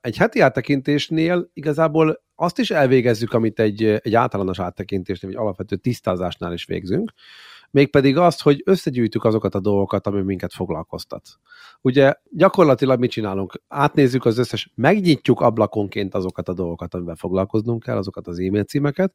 [0.00, 6.52] egy heti áttekintésnél igazából azt is elvégezzük, amit egy, egy általános áttekintésnél, vagy alapvető tisztázásnál
[6.52, 7.12] is végzünk,
[7.70, 11.28] mégpedig azt, hogy összegyűjtük azokat a dolgokat, ami minket foglalkoztat.
[11.80, 13.62] Ugye gyakorlatilag mit csinálunk?
[13.68, 19.14] Átnézzük az összes, megnyitjuk ablakonként azokat a dolgokat, amivel foglalkoznunk kell, azokat az e-mail címeket,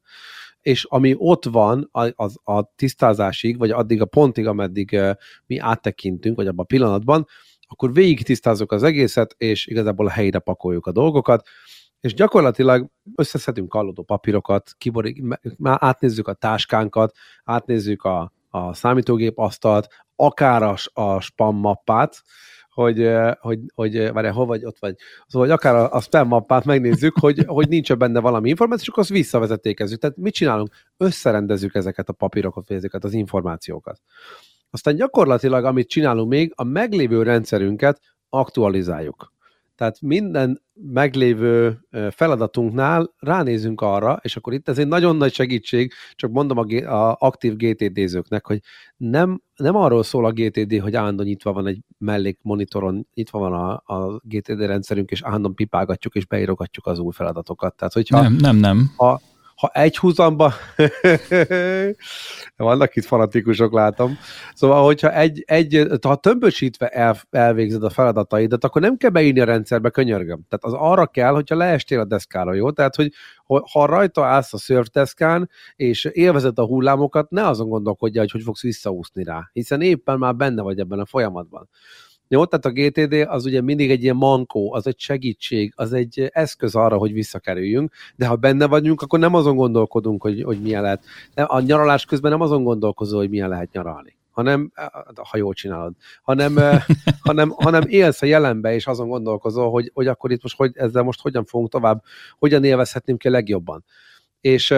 [0.60, 5.00] és ami ott van az, a tisztázásig, vagy addig a pontig, ameddig
[5.46, 7.26] mi áttekintünk, vagy abban a pillanatban,
[7.68, 11.46] akkor végig tisztázzuk az egészet, és igazából a helyre pakoljuk a dolgokat,
[12.00, 15.22] és gyakorlatilag összeszedünk kallódó papírokat, kiborik,
[15.62, 22.22] átnézzük a táskánkat, átnézzük a, a számítógép asztalt, akár a, a spam mappát,
[22.68, 24.94] hogy, hogy, hogy várj, hol vagy, ott vagy.
[25.26, 28.88] Szóval, hogy akár a, a spam mappát megnézzük, hogy, hogy nincs benne valami információ, és
[28.88, 30.00] akkor azt visszavezetékezzük.
[30.00, 30.74] Tehát mit csinálunk?
[30.96, 34.00] Összerendezzük ezeket a papírokat, vagy ezeket az információkat.
[34.70, 39.32] Aztán gyakorlatilag, amit csinálunk még, a meglévő rendszerünket aktualizáljuk.
[39.76, 46.30] Tehát minden meglévő feladatunknál ránézünk arra, és akkor itt ez egy nagyon nagy segítség, csak
[46.30, 46.66] mondom a,
[47.08, 48.60] a aktív GTD-zőknek, hogy
[48.96, 53.52] nem, nem arról szól a GTD, hogy állandóan nyitva van egy mellék monitoron, nyitva van
[53.52, 57.76] a, a GTD rendszerünk, és állandóan pipálgatjuk és beírogatjuk az új feladatokat.
[57.76, 58.92] Tehát, hogyha nem, nem, nem.
[58.96, 59.20] Ha,
[59.56, 60.52] ha egy húzamba,
[62.56, 64.18] vannak itt fanatikusok, látom,
[64.54, 69.44] szóval, hogyha egy, egy ha tömbösítve el, elvégzed a feladataidat, akkor nem kell beírni a
[69.44, 70.44] rendszerbe, könyörgöm.
[70.48, 72.70] Tehát az arra kell, hogyha leestél a deszkára, jó?
[72.70, 73.12] Tehát, hogy
[73.72, 78.62] ha rajta állsz a surfdeszkán, és élvezed a hullámokat, ne azon gondolkodj, hogy hogy fogsz
[78.62, 81.68] visszaúszni rá, hiszen éppen már benne vagy ebben a folyamatban.
[82.28, 86.30] Jó, tehát a GTD az ugye mindig egy ilyen mankó, az egy segítség, az egy
[86.32, 90.82] eszköz arra, hogy visszakerüljünk, de ha benne vagyunk, akkor nem azon gondolkodunk, hogy, hogy milyen
[90.82, 91.04] lehet.
[91.34, 94.72] A nyaralás közben nem azon gondolkozol, hogy milyen lehet nyaralni hanem,
[95.30, 96.56] ha jól csinálod, hanem,
[97.28, 101.02] hanem, hanem élsz a jelenbe, és azon gondolkozol, hogy, hogy akkor itt most hogy, ezzel
[101.02, 102.02] most hogyan fogunk tovább,
[102.38, 103.84] hogyan élvezhetném ki legjobban.
[104.40, 104.74] És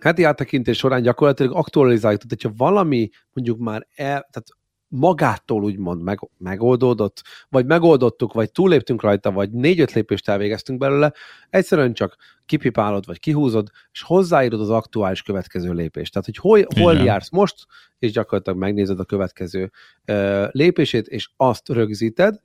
[0.00, 4.46] heti áttekintés során gyakorlatilag aktualizáljuk, tehát hogyha valami mondjuk már el, tehát
[4.90, 11.12] magától úgymond meg, megoldódott, vagy megoldottuk, vagy túléptünk rajta, vagy négy-öt lépést elvégeztünk belőle,
[11.50, 16.12] egyszerűen csak kipipálod, vagy kihúzod, és hozzáírod az aktuális következő lépést.
[16.12, 17.66] Tehát, hogy hol, hol jársz most,
[17.98, 19.70] és gyakorlatilag megnézed a következő
[20.06, 22.40] uh, lépését, és azt rögzíted.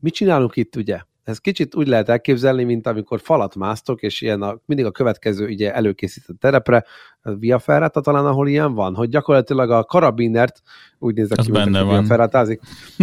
[0.00, 1.00] Mit csinálunk itt, ugye?
[1.28, 5.46] Ez kicsit úgy lehet elképzelni, mint amikor falat másztok, és ilyen a, mindig a következő
[5.46, 6.84] ugye előkészített terepre,
[7.22, 10.62] via ferrata talán, ahol ilyen van, hogy gyakorlatilag a karabinert,
[10.98, 12.04] úgy nézek ki, benne van.
[12.04, 12.60] ferratázik,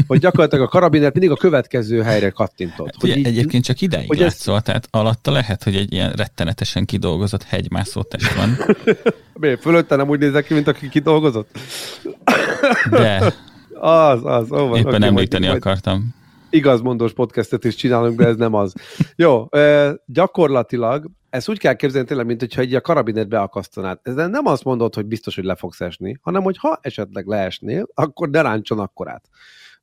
[0.08, 2.86] hogy gyakorlatilag a karabinert mindig a következő helyre kattintod.
[2.86, 4.62] Hát, hogy így, egyébként csak ideig hogy látszol, ez...
[4.62, 8.58] tehát alatta lehet, hogy egy ilyen rettenetesen kidolgozott hegymászó test van.
[9.40, 9.62] Miért?
[9.62, 11.58] Fölötte nem úgy nézek ki, mint aki kidolgozott?
[12.90, 13.22] De.
[13.80, 14.52] Az, az.
[14.52, 16.16] Ó, van, Éppen okay, említeni majd, akartam
[16.56, 18.74] igazmondós podcastet is csinálunk, de ez nem az.
[19.16, 19.48] Jó,
[20.06, 24.00] gyakorlatilag ezt úgy kell képzelni tényleg, mint hogyha egy a karabinet beakasztanád.
[24.04, 27.88] Ez nem azt mondod, hogy biztos, hogy le fogsz esni, hanem hogy ha esetleg leesnél,
[27.94, 29.30] akkor ne ráncson akkorát.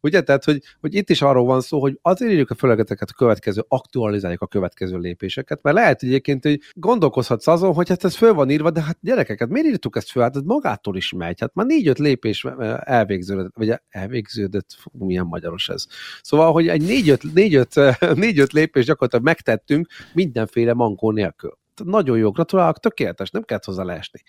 [0.02, 0.20] Ugye?
[0.20, 3.64] Tehát, hogy, hogy itt is arról van szó, hogy azért írjuk a fölegeteket a következő,
[3.68, 8.50] aktualizáljuk a következő lépéseket, mert lehet egyébként, hogy gondolkozhatsz azon, hogy hát ez föl van
[8.50, 10.22] írva, de hát gyerekeket, miért írtuk ezt föl?
[10.22, 11.40] Hát ez magától is megy.
[11.40, 12.46] Hát már négy-öt lépés
[12.78, 15.86] elvégződött, vagy elvégződött, fú, milyen magyaros ez.
[16.22, 17.74] Szóval, hogy egy négy-öt, négy-öt,
[18.14, 21.58] négy-öt lépés gyakorlatilag megtettünk mindenféle mankó nélkül.
[21.84, 24.22] Nagyon jó, gratulálok, tökéletes, nem kellett hozzá leesni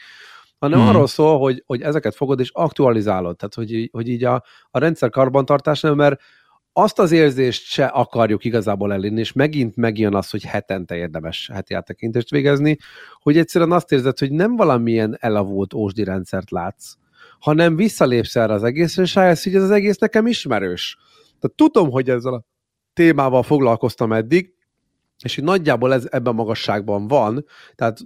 [0.64, 0.88] hanem hmm.
[0.88, 5.10] arról szól, hogy, hogy ezeket fogod és aktualizálod, tehát hogy, hogy így a, a rendszer
[5.10, 6.22] karbantartásnál, mert
[6.74, 11.74] azt az érzést se akarjuk igazából elérni, és megint megjön az, hogy hetente érdemes heti
[11.74, 12.78] áttekintést végezni,
[13.22, 16.94] hogy egyszerűen azt érzed, hogy nem valamilyen elavult ósdi rendszert látsz,
[17.40, 20.98] hanem visszalépsz erre az egészre, és rájössz, hogy ez az egész nekem ismerős.
[21.40, 22.44] Tehát tudom, hogy ezzel a
[22.94, 24.54] témával foglalkoztam eddig,
[25.24, 27.46] és hogy nagyjából ez ebben a magasságban van,
[27.76, 28.00] tehát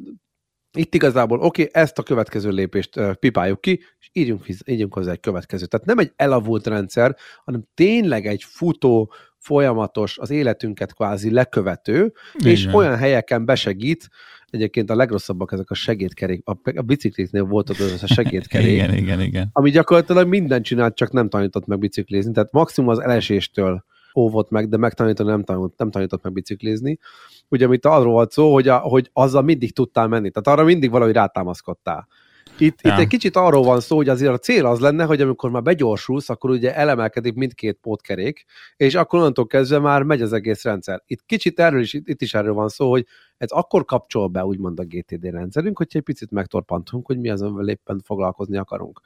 [0.78, 5.12] itt igazából, oké, okay, ezt a következő lépést uh, pipáljuk ki, és írjunk, írjunk hozzá
[5.12, 5.66] egy következő.
[5.66, 9.12] Tehát nem egy elavult rendszer, hanem tényleg egy futó,
[9.48, 12.52] folyamatos, az életünket kvázi lekövető, Igen.
[12.52, 14.10] és olyan helyeken besegít,
[14.50, 18.72] egyébként a legrosszabbak ezek a segédkerék, a, a bicikliknél volt ott az a segédkerék.
[18.74, 19.50] igen, igen, igen.
[19.52, 23.84] Ami gyakorlatilag mindent csinált, csak nem tanított meg biciklizni, tehát maximum az eleséstől
[24.18, 27.00] óvott meg, de megtanított, nem, tanult, nem tanított meg biciklizni.
[27.50, 30.90] Ugye, amit arról volt szó, hogy, a, hogy azzal mindig tudtál menni, tehát arra mindig
[30.90, 32.08] valahogy rátámaszkodtál.
[32.60, 32.94] Itt, ja.
[32.94, 35.62] itt egy kicsit arról van szó, hogy azért a cél az lenne, hogy amikor már
[35.62, 38.46] begyorsulsz, akkor ugye elemelkedik mindkét pótkerék,
[38.78, 41.04] és akkor onnantól kezdve már megy az egész rendszer.
[41.06, 43.06] Itt kicsit erről is, itt is erről van szó, hogy
[43.38, 47.42] ez akkor kapcsol be úgymond a GTD rendszerünk, hogyha egy picit megtorpantunk, hogy mi az,
[47.42, 49.02] amivel éppen foglalkozni akarunk.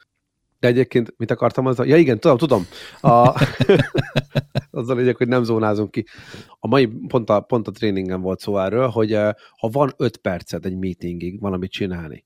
[0.62, 1.88] De egyébként mit akartam azzal?
[1.88, 2.66] Ja igen, tudom, tudom.
[3.02, 3.44] A...
[4.72, 6.06] azzal legyek, hogy nem zónázunk ki.
[6.60, 10.18] A mai pont a, pont a tréningen volt szó erről, hogy uh, ha van öt
[10.18, 12.26] percet egy meetingig valamit csinálni,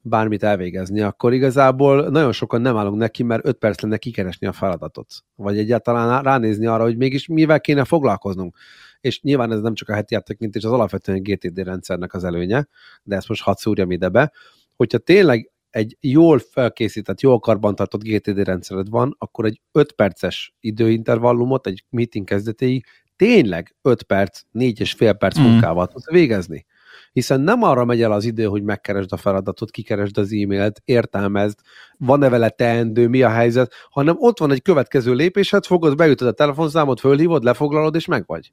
[0.00, 4.52] bármit elvégezni, akkor igazából nagyon sokan nem állunk neki, mert öt perc lenne kikeresni a
[4.52, 5.06] feladatot.
[5.34, 8.56] Vagy egyáltalán ránézni arra, hogy mégis mivel kéne foglalkoznunk.
[9.00, 12.66] És nyilván ez nem csak a heti áttekintés, az alapvetően GTD rendszernek az előnye,
[13.02, 14.32] de ezt most hadd szúrjam ide be,
[14.76, 21.66] hogyha tényleg egy jól felkészített, jól karbantartott GTD rendszered van, akkor egy 5 perces időintervallumot
[21.66, 22.84] egy meeting kezdetéig
[23.16, 25.42] tényleg 5 perc, 4 és fél perc mm.
[25.42, 26.66] munkával tudsz végezni.
[27.12, 31.58] Hiszen nem arra megy el az idő, hogy megkeresd a feladatot, kikeresd az e-mailt, értelmezd,
[31.98, 36.32] van-e vele teendő, mi a helyzet, hanem ott van egy következő lépésed, fogod, beütöd a
[36.32, 38.52] telefonszámot, fölhívod, lefoglalod, és meg vagy.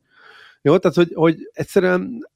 [0.61, 2.29] Jó, tehát, hogy, hogy egyszerűen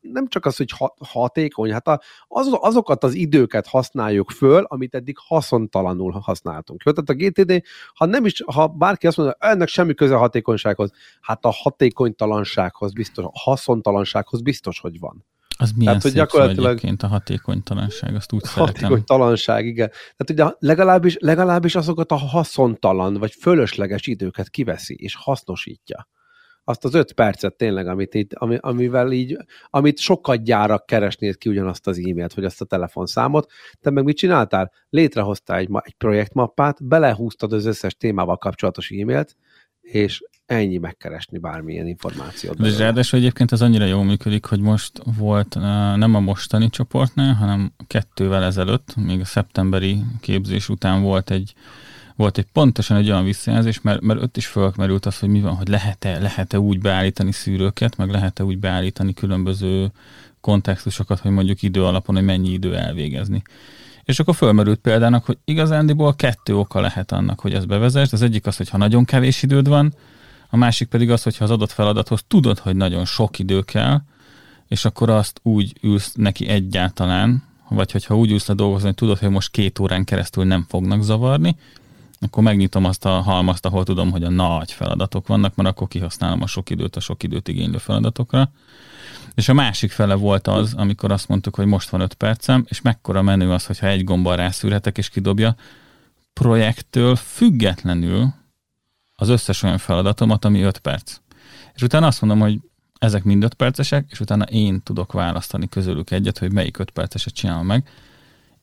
[0.00, 1.88] nem csak az, hogy hatékony, hát
[2.28, 6.82] az, azokat az időket használjuk föl, amit eddig haszontalanul használtunk.
[6.84, 6.92] Jó?
[6.92, 7.62] Tehát a GTD,
[7.94, 12.92] ha nem is, ha bárki azt mondja, ennek semmi köze a hatékonysághoz, hát a hatékonytalansághoz
[12.92, 15.24] biztos, a haszontalansághoz biztos, hogy van.
[15.58, 18.74] Az milyen Tehát, hogy gyakorlatilag egyébként a hatékonytalanság, azt úgy szeretem.
[18.74, 19.90] Hatékonytalanság, igen.
[20.16, 26.08] Tehát ugye legalábbis, legalábbis azokat a haszontalan vagy fölösleges időket kiveszi és hasznosítja
[26.68, 29.36] azt az öt percet tényleg, amit itt, ami, amivel így,
[29.70, 33.50] amit sokat gyárak keresnéd ki ugyanazt az e-mailt, vagy azt a telefonszámot,
[33.80, 34.72] te meg mit csináltál?
[34.90, 39.36] Létrehoztál egy, egy projektmappát, belehúztad az összes témával kapcsolatos e-mailt,
[39.80, 42.60] és ennyi megkeresni bármilyen információt.
[42.60, 45.54] De ráadásul egyébként ez annyira jól működik, hogy most volt
[45.96, 51.54] nem a mostani csoportnál, hanem kettővel ezelőtt, még a szeptemberi képzés után volt egy
[52.16, 55.54] volt egy pontosan egy olyan visszajelzés, mert, mert ott is fölmerült az, hogy mi van,
[55.54, 59.90] hogy lehet-e, lehet-e úgy beállítani szűrőket, meg lehet-e úgy beállítani különböző
[60.40, 63.42] kontextusokat, hogy mondjuk idő alapon, hogy mennyi idő elvégezni.
[64.04, 68.12] És akkor fölmerült példának, hogy igazándiból kettő oka lehet annak, hogy ezt bevezest.
[68.12, 69.94] Az egyik az, hogy ha nagyon kevés időd van,
[70.50, 74.00] a másik pedig az, hogyha az adott feladathoz tudod, hogy nagyon sok idő kell,
[74.68, 79.18] és akkor azt úgy ülsz neki egyáltalán, vagy hogyha úgy ülsz le dolgozni, hogy tudod,
[79.18, 81.56] hogy most két órán keresztül nem fognak zavarni,
[82.20, 86.42] akkor megnyitom azt a halmazt, ahol tudom, hogy a nagy feladatok vannak, mert akkor kihasználom
[86.42, 88.50] a sok időt a sok időt igénylő feladatokra.
[89.34, 92.80] És a másik fele volt az, amikor azt mondtuk, hogy most van öt percem, és
[92.80, 95.56] mekkora menő az, hogyha egy gombbal rászűrhetek és kidobja,
[96.32, 98.34] projekttől függetlenül
[99.14, 101.16] az összes olyan feladatomat, ami öt perc.
[101.74, 102.60] És utána azt mondom, hogy
[102.98, 107.34] ezek mind öt percesek, és utána én tudok választani közülük egyet, hogy melyik öt perceset
[107.34, 107.88] csinálom meg.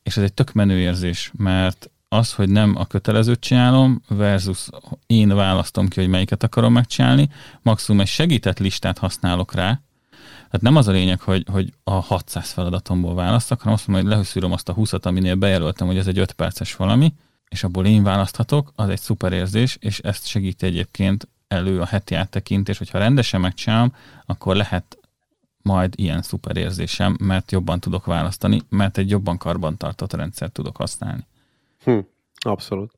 [0.02, 4.68] És ez egy tök menő érzés, mert az, hogy nem a kötelezőt csinálom, versus
[5.06, 7.28] én választom ki, hogy melyiket akarom megcsinálni,
[7.62, 9.80] maximum egy segített listát használok rá,
[10.54, 14.14] tehát nem az a lényeg, hogy, hogy a 600 feladatomból választok, hanem azt mondom, hogy
[14.14, 17.14] lehűszűröm azt a 20-at, aminél bejelöltem, hogy ez egy 5 perces valami,
[17.48, 22.14] és abból én választhatok, az egy szuper érzés, és ezt segíti egyébként elő a heti
[22.14, 23.94] áttekintés, hogyha rendesen megcsinálom,
[24.26, 24.98] akkor lehet
[25.62, 31.26] majd ilyen szuper érzésem, mert jobban tudok választani, mert egy jobban karbantartott rendszert tudok használni.
[31.84, 31.98] Hm,
[32.38, 32.92] abszolút.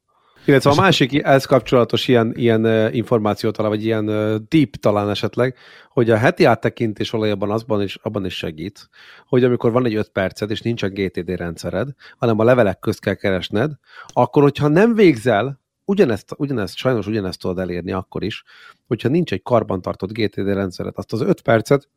[0.46, 4.06] Illetve a másik ez kapcsolatos ilyen, ilyen információ talán, vagy ilyen
[4.48, 5.56] deep talán esetleg,
[5.90, 8.88] hogy a heti áttekintés valójában azban is, abban is segít,
[9.26, 13.00] hogy amikor van egy 5 perced, és nincs a GTD rendszered, hanem a levelek közt
[13.00, 13.72] kell keresned,
[14.06, 18.44] akkor, hogyha nem végzel, ugyanezt, ugyanezt, sajnos ugyanezt tudod elérni akkor is,
[18.86, 21.88] hogyha nincs egy karbantartott GTD rendszered, azt az 5 percet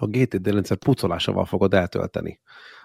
[0.00, 2.40] a GTD rendszer pucolásával fogod eltölteni,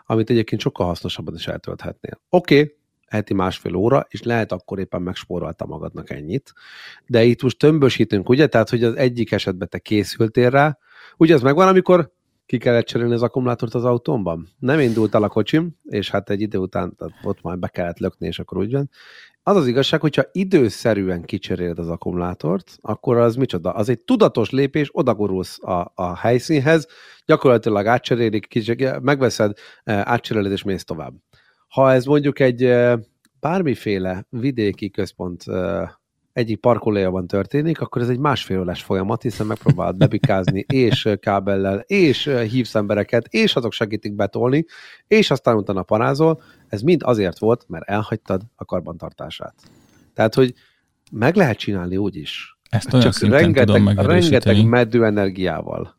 [0.05, 2.19] amit egyébként sokkal hasznosabban is eltölthetnél.
[2.29, 2.75] Oké, okay,
[3.13, 6.53] heti másfél óra, és lehet akkor éppen megspórolta magadnak ennyit.
[7.05, 8.47] De itt most tömbösítünk, ugye?
[8.47, 10.77] Tehát, hogy az egyik esetben te készültél rá,
[11.17, 12.11] ugye az megvan, amikor
[12.45, 14.47] ki kellett cserélni az akkumulátort az autómban.
[14.59, 18.27] Nem indult el a kocsim, és hát egy idő után ott már be kellett lökni,
[18.27, 18.89] és akkor úgy van.
[19.43, 23.71] Az az igazság, hogyha időszerűen kicseréled az akkumulátort, akkor az micsoda?
[23.71, 26.87] Az egy tudatos lépés, odagurulsz a, a helyszínhez,
[27.25, 28.47] gyakorlatilag átcserélik,
[29.01, 31.13] megveszed, eh, átcseréled és mész tovább.
[31.73, 32.73] Ha ez mondjuk egy
[33.39, 35.43] bármiféle vidéki központ
[36.33, 42.25] egyik parkolójában történik, akkor ez egy másfél órás folyamat, hiszen megpróbálod bebikázni, és kábellel, és
[42.49, 44.65] hívsz embereket, és azok segítik betolni,
[45.07, 46.41] és aztán utána parázol.
[46.67, 49.55] Ez mind azért volt, mert elhagytad a karbantartását.
[50.13, 50.53] Tehát, hogy
[51.11, 52.57] meg lehet csinálni úgy is.
[52.69, 55.95] Ezt olyan Csak rengeteg, tudom rengeteg meddő energiával.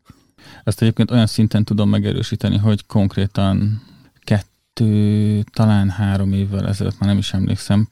[0.64, 3.82] Ezt egyébként olyan szinten tudom megerősíteni, hogy konkrétan
[4.74, 7.88] kettő, talán három évvel ezelőtt, már nem is emlékszem,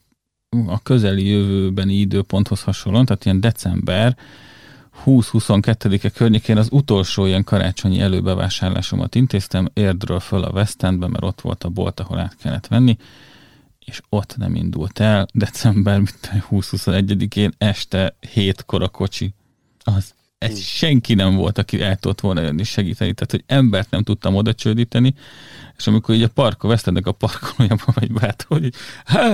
[0.66, 4.16] a közeli jövőbeni időponthoz hasonlóan, tehát ilyen december
[5.04, 11.40] 20-22-e környékén az utolsó ilyen karácsonyi előbevásárlásomat intéztem, Érdről föl a West Endbe, mert ott
[11.40, 12.96] volt a bolt, ahol át kellett venni,
[13.84, 15.26] és ott nem indult el.
[15.32, 16.02] December
[16.50, 19.34] 20-21-én este hétkor a kocsi.
[19.78, 20.14] Az
[20.50, 20.60] hmm.
[20.60, 24.54] senki nem volt, aki el tudott volna jönni segíteni, tehát hogy embert nem tudtam oda
[24.54, 25.14] csődíteni,
[25.76, 28.72] és amikor így a parkon vesztenek a parkolójában vagy bát, hogy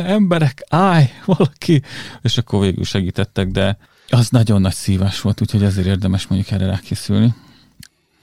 [0.06, 1.82] emberek, állj, valaki,
[2.22, 6.66] és akkor végül segítettek, de az nagyon nagy szívás volt, úgyhogy ezért érdemes mondjuk erre
[6.66, 7.34] rákészülni.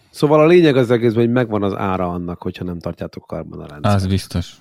[0.10, 3.68] Szóval a lényeg az egészben, hogy megvan az ára annak, hogyha nem tartjátok karban a
[3.68, 3.96] rendszert.
[3.96, 4.54] Az biztos.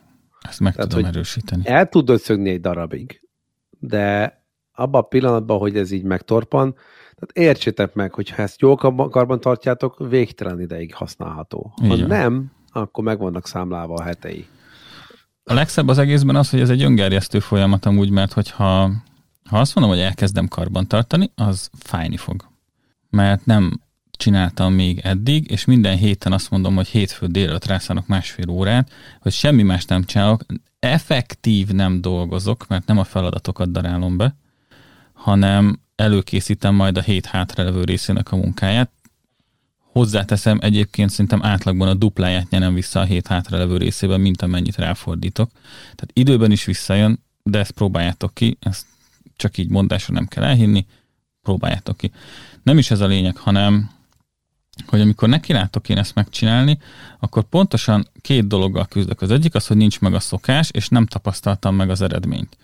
[0.49, 1.63] Ezt meg Tehát, tudom erősíteni.
[1.67, 3.21] El tudod szögni egy darabig,
[3.79, 4.39] de
[4.73, 6.75] abban a pillanatban, hogy ez így megtorpan,
[7.17, 8.77] tehát értsétek meg, hogy ha ezt jól
[9.11, 11.73] karban tartjátok, végtelen ideig használható.
[11.77, 12.07] Ha Igen.
[12.07, 14.47] nem, akkor meg vannak számlálva a hetei.
[15.45, 18.91] A legszebb az egészben az, hogy ez egy öngerjesztő folyamat amúgy, mert hogyha
[19.45, 22.45] ha azt mondom, hogy elkezdem karban tartani, az fájni fog.
[23.11, 28.49] Mert nem csináltam még eddig, és minden héten azt mondom, hogy hétfő délelőtt rászállok másfél
[28.49, 30.45] órát, hogy semmi más nem csinálok,
[30.79, 34.37] effektív nem dolgozok, mert nem a feladatokat darálom be,
[35.13, 38.91] hanem előkészítem majd a hét hátralevő részének a munkáját.
[39.79, 45.51] Hozzáteszem, egyébként szerintem átlagban a dupláját nyerem vissza a hét hátralevő részében, mint amennyit ráfordítok.
[45.83, 48.87] Tehát időben is visszajön, de ezt próbáljátok ki, ezt
[49.37, 50.87] csak így mondásra nem kell elhinni,
[51.43, 52.11] próbáljátok ki.
[52.63, 53.91] Nem is ez a lényeg, hanem
[54.87, 56.79] hogy amikor nekilátok én ezt megcsinálni,
[57.19, 59.23] akkor pontosan két dologgal küzdök.
[59.23, 62.57] Az egyik az, hogy nincs meg a szokás, és nem tapasztaltam meg az eredményt.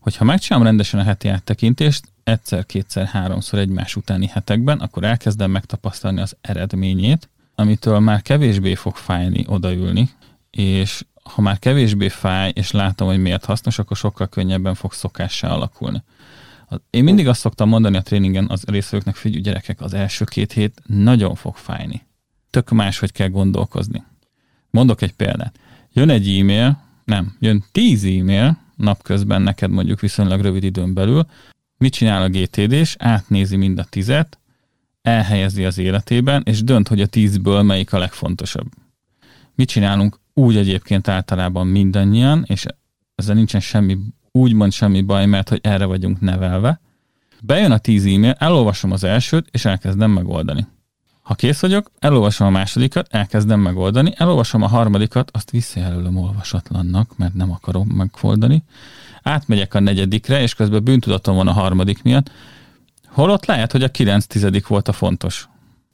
[0.00, 6.20] Hogyha megcsinálom rendesen a heti áttekintést, egyszer, kétszer, háromszor egymás utáni hetekben, akkor elkezdem megtapasztalni
[6.20, 10.10] az eredményét, amitől már kevésbé fog fájni odaülni,
[10.50, 15.48] és ha már kevésbé fáj, és látom, hogy miért hasznos, akkor sokkal könnyebben fog szokássá
[15.48, 16.02] alakulni.
[16.90, 20.82] Én mindig azt szoktam mondani a tréningen az részvevőknek, figyelj gyerekek, az első két hét
[20.86, 22.06] nagyon fog fájni.
[22.50, 24.04] Tök más, hogy kell gondolkozni.
[24.70, 25.58] Mondok egy példát.
[25.92, 31.26] Jön egy e-mail, nem, jön tíz e-mail napközben neked mondjuk viszonylag rövid időn belül,
[31.78, 32.96] Mit csinál a GTD-s?
[32.98, 34.38] Átnézi mind a tizet,
[35.02, 38.66] elhelyezi az életében, és dönt, hogy a tízből melyik a legfontosabb.
[39.54, 40.20] Mit csinálunk?
[40.34, 42.64] úgy egyébként általában mindannyian, és
[43.14, 43.98] ezzel nincsen semmi,
[44.32, 46.80] úgymond semmi baj, mert hogy erre vagyunk nevelve.
[47.42, 50.66] Bejön a tíz e-mail, elolvasom az elsőt, és elkezdem megoldani.
[51.30, 57.34] Ha kész vagyok, elolvasom a másodikat, elkezdem megoldani, elolvasom a harmadikat, azt visszajelölöm olvasatlannak, mert
[57.34, 58.62] nem akarom megoldani.
[59.22, 62.30] Átmegyek a negyedikre, és közben bűntudatom van a harmadik miatt.
[63.06, 65.48] Holott lehet, hogy a kilenc tizedik volt a fontos.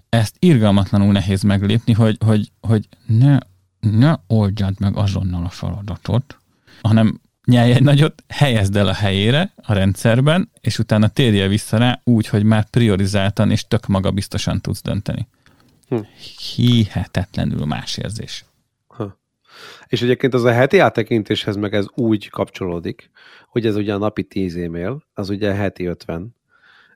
[0.08, 3.38] Ezt irgalmatlanul nehéz meglépni, hogy, hogy, hogy ne,
[3.80, 6.38] ne oldjad meg azonnal a feladatot,
[6.82, 12.00] hanem nyelj egy nagyot, helyezd el a helyére a rendszerben, és utána térje vissza rá
[12.04, 15.28] úgy, hogy már priorizáltan és tök magabiztosan tudsz dönteni.
[15.88, 15.98] Hm.
[16.54, 18.44] Hihetetlenül más érzés.
[18.86, 19.18] Ha.
[19.86, 23.10] És egyébként az a heti áttekintéshez meg ez úgy kapcsolódik,
[23.48, 26.34] hogy ez ugye a napi 10 e-mail, az ugye heti 50,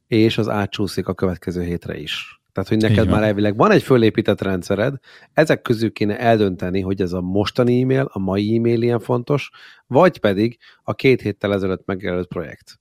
[0.07, 2.40] és az átcsúszik a következő hétre is.
[2.53, 4.95] Tehát, hogy neked már elvileg van egy fölépített rendszered,
[5.33, 9.51] ezek közül kéne eldönteni, hogy ez a mostani e-mail, a mai e-mail ilyen fontos,
[9.87, 12.81] vagy pedig a két héttel ezelőtt megjelölt projekt.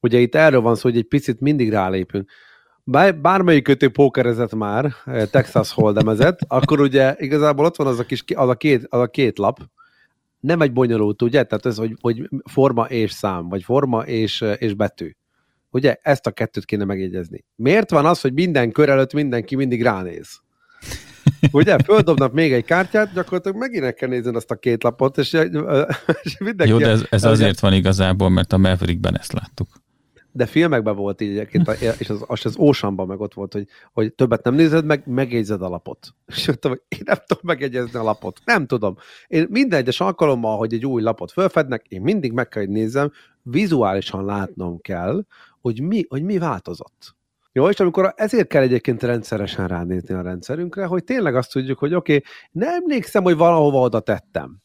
[0.00, 2.30] Ugye itt erről van szó, hogy egy picit mindig rálépünk.
[3.20, 8.24] Bármelyik kötő pókerezett már, eh, Texas Hold'emezett, akkor ugye igazából ott van az a, kis,
[8.34, 9.58] az a, két, az a két lap,
[10.40, 11.42] nem egy bonyolult, ugye?
[11.44, 15.16] Tehát ez, hogy, hogy forma és szám, vagy forma és, eh, és betű.
[15.70, 17.44] Ugye ezt a kettőt kéne megjegyezni.
[17.54, 20.40] Miért van az, hogy minden kör előtt mindenki mindig ránéz?
[21.52, 25.32] Ugye, földobnak még egy kártyát, gyakorlatilag megint kell nézni azt a két lapot, és,
[26.22, 26.72] és mindenki...
[26.72, 29.68] Jó, de ez, ez azért van igazából, mert a Maverickben ezt láttuk.
[30.32, 34.12] De filmekben volt így egyébként, és az, az, az Oceanban meg ott volt, hogy, hogy
[34.12, 36.14] többet nem nézed, meg megjegyzed a lapot.
[36.26, 38.40] És mondtam, hogy én nem tudom megjegyezni a lapot.
[38.44, 38.96] Nem tudom.
[39.26, 43.12] Én minden egyes alkalommal, hogy egy új lapot felfednek, én mindig meg kell, hogy nézzem,
[43.42, 45.24] vizuálisan látnom kell,
[45.60, 47.16] hogy mi, hogy mi változott.
[47.52, 51.94] Jó, és amikor ezért kell egyébként rendszeresen ránézni a rendszerünkre, hogy tényleg azt tudjuk, hogy
[51.94, 54.58] oké, okay, nem emlékszem, hogy valahova oda tettem.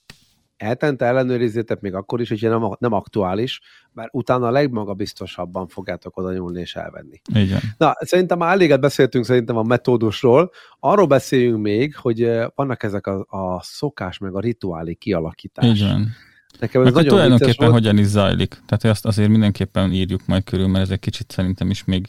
[0.58, 6.34] Eltente ellenőrizzétek még akkor is, hogyha nem, nem aktuális, mert utána a legmagabiztosabban fogjátok oda
[6.34, 7.22] nyúlni és elvenni.
[7.34, 7.60] Igen.
[7.78, 10.52] Na, szerintem már eléget beszéltünk szerintem a metódusról.
[10.80, 15.80] Arról beszéljünk még, hogy vannak ezek a, a szokás meg a rituálé kialakítás.
[15.80, 16.12] Igen
[16.60, 17.72] Nekem ez nagyon tulajdonképpen volt.
[17.72, 18.62] hogyan is zajlik.
[18.66, 22.08] Tehát azt azért mindenképpen írjuk majd körül, mert ez egy kicsit szerintem is még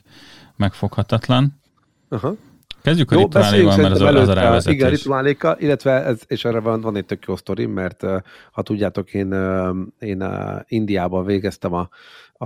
[0.57, 1.61] megfoghatatlan.
[2.09, 2.37] Aha.
[2.83, 4.79] Kezdjük a jó, rituáléval, mert az, az a rávezetés.
[4.79, 8.03] Igen, rituálékkal, illetve ez, és erre van, van egy tök jó sztori, mert
[8.53, 9.35] ha tudjátok, én,
[9.99, 10.25] én
[10.67, 11.89] Indiában végeztem a,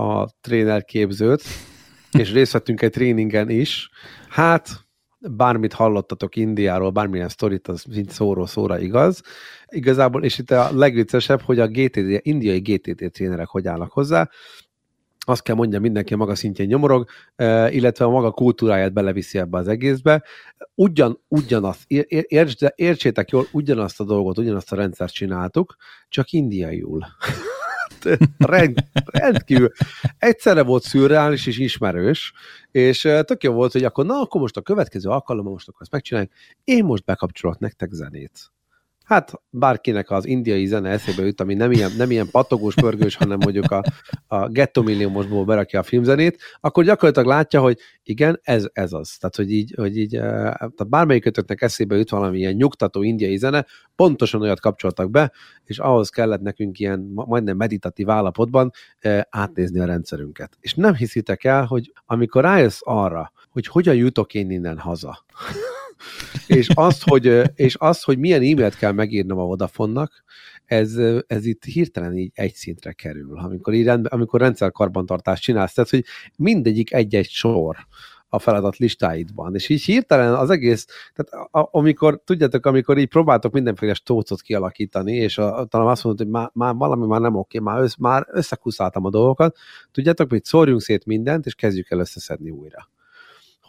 [0.01, 1.43] a trénerképzőt,
[2.11, 3.89] és részt vettünk egy tréningen is.
[4.29, 4.87] Hát,
[5.19, 9.21] bármit hallottatok Indiáról, bármilyen sztorit, az mind szóról szóra igaz.
[9.67, 14.29] Igazából, és itt a legviccesebb, hogy a GTD, indiai GTD trénerek hogy állnak hozzá,
[15.19, 17.09] azt kell mondja mindenki a maga szintjén nyomorog,
[17.69, 20.23] illetve a maga kultúráját beleviszi ebbe az egészbe.
[20.75, 25.75] Ugyan, ugyanazt, érts, értsétek jól, ugyanazt a dolgot, ugyanazt a rendszert csináltuk,
[26.09, 27.05] csak indiaiul.
[28.37, 29.71] Rend, rendkívül
[30.17, 32.33] egyszerre volt szürreális és ismerős,
[32.71, 35.91] és tök jó volt, hogy akkor na, akkor most a következő alkalommal most akkor ezt
[35.91, 36.31] megcsináljuk,
[36.63, 38.51] én most bekapcsolok nektek zenét.
[39.09, 43.37] Hát bárkinek az indiai zene eszébe jut, ami nem ilyen, nem ilyen patogós, pörgős, hanem
[43.37, 43.83] mondjuk a,
[44.27, 49.17] a Ghetto Milliómosból berakja a filmzenét, akkor gyakorlatilag látja, hogy igen, ez, ez az.
[49.17, 54.41] Tehát, hogy így, hogy így tehát bármelyikötöknek eszébe jut valami ilyen nyugtató indiai zene, pontosan
[54.41, 55.31] olyat kapcsoltak be,
[55.63, 58.71] és ahhoz kellett nekünk ilyen majdnem meditatív állapotban
[59.29, 60.57] átnézni a rendszerünket.
[60.59, 65.25] És nem hiszitek el, hogy amikor rájössz arra, hogy hogyan jutok én innen haza,
[66.49, 70.23] és azt, hogy, és azt, hogy milyen e-mailt kell megírnom a Vodafonnak,
[70.65, 70.95] ez,
[71.27, 76.03] ez itt hirtelen így egy szintre kerül, amikor, így rend, amikor rendszerkarbantartást csinálsz, tehát, hogy
[76.35, 77.77] mindegyik egy-egy sor
[78.29, 79.55] a feladat listáidban.
[79.55, 80.85] És így hirtelen az egész,
[81.15, 86.25] tehát a, amikor, tudjátok, amikor így próbáltok mindenféle stócot kialakítani, és a, talán azt mondod,
[86.25, 89.57] hogy már, már valami már nem oké, már, össz, már összekuszáltam a dolgokat,
[89.91, 92.89] tudjátok, hogy szórjunk szét mindent, és kezdjük el összeszedni újra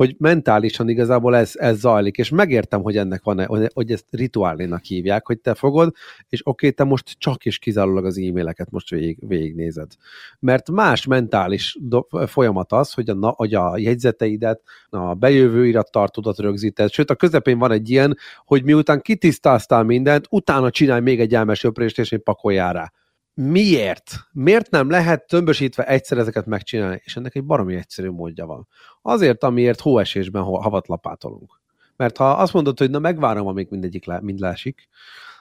[0.01, 5.27] hogy mentálisan igazából ez, ez zajlik, és megértem, hogy ennek van, hogy ezt rituálénak hívják,
[5.27, 5.95] hogy te fogod,
[6.29, 9.93] és oké, okay, te most csak is kizárólag az e-maileket most végig, végignézed.
[10.39, 11.79] Mert más mentális
[12.27, 17.73] folyamat az, hogy a, hogy a jegyzeteidet, a bejövő irattartódat rögzíted, sőt a közepén van
[17.73, 22.93] egy ilyen, hogy miután kitisztáztál mindent, utána csinálj még egy elmesőprést, és egy pakoljál rá
[23.35, 24.15] miért?
[24.33, 27.01] Miért nem lehet tömbösítve egyszer ezeket megcsinálni?
[27.05, 28.69] És ennek egy baromi egyszerű módja van.
[29.03, 31.61] Azért, amiért hóesésben havat lapátolunk.
[31.97, 34.89] Mert ha azt mondod, hogy na megvárom, amíg mindegyik le, mind lásik,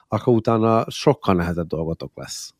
[0.08, 2.54] akkor utána sokkal nehezebb dolgotok lesz.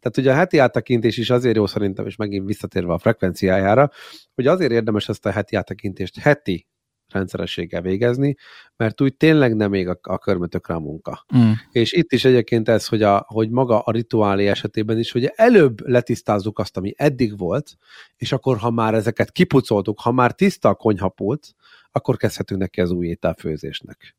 [0.00, 3.90] Tehát ugye a heti áttekintés is azért jó szerintem, és megint visszatérve a frekvenciájára,
[4.34, 6.66] hogy azért érdemes ezt a heti áttekintést heti
[7.08, 8.36] rendszerességgel végezni,
[8.76, 11.24] mert úgy tényleg nem még a, a körmötökre a munka.
[11.36, 11.50] Mm.
[11.70, 15.88] És itt is egyébként ez, hogy, a, hogy maga a rituálé esetében is, hogy előbb
[15.88, 17.76] letisztázzuk azt, ami eddig volt,
[18.16, 21.54] és akkor, ha már ezeket kipucoltuk, ha már tiszta a konyhapult,
[21.90, 24.16] akkor kezdhetünk neki az új ételfőzésnek.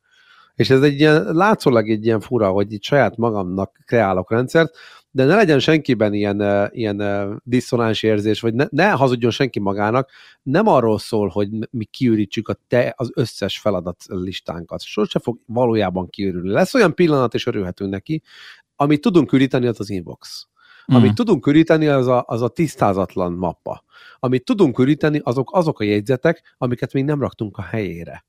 [0.55, 4.77] És ez egy ilyen, látszólag egy ilyen fura, hogy itt saját magamnak kreálok rendszert,
[5.17, 10.09] de ne legyen senkiben ilyen, ilyen diszonáns érzés, vagy ne, ne hazudjon senki magának,
[10.43, 14.81] nem arról szól, hogy mi kiürítsük a te, az összes feladat listánkat.
[14.81, 16.49] Sose fog valójában kiürülni.
[16.49, 18.21] Lesz olyan pillanat, és örülhetünk neki,
[18.75, 20.47] amit tudunk üríteni, az az inbox.
[20.85, 21.13] Amit Mm.
[21.13, 23.83] tudunk üríteni, az a, az a tisztázatlan mappa.
[24.19, 28.25] Amit tudunk üríteni, azok, azok a jegyzetek, amiket még nem raktunk a helyére.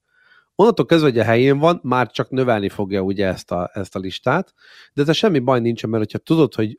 [0.60, 3.98] Onnantól kezdve, hogy a helyén van, már csak növelni fogja ugye ezt a, ezt a
[3.98, 4.54] listát,
[4.92, 6.78] de ez semmi baj nincsen, mert hogyha tudod, hogy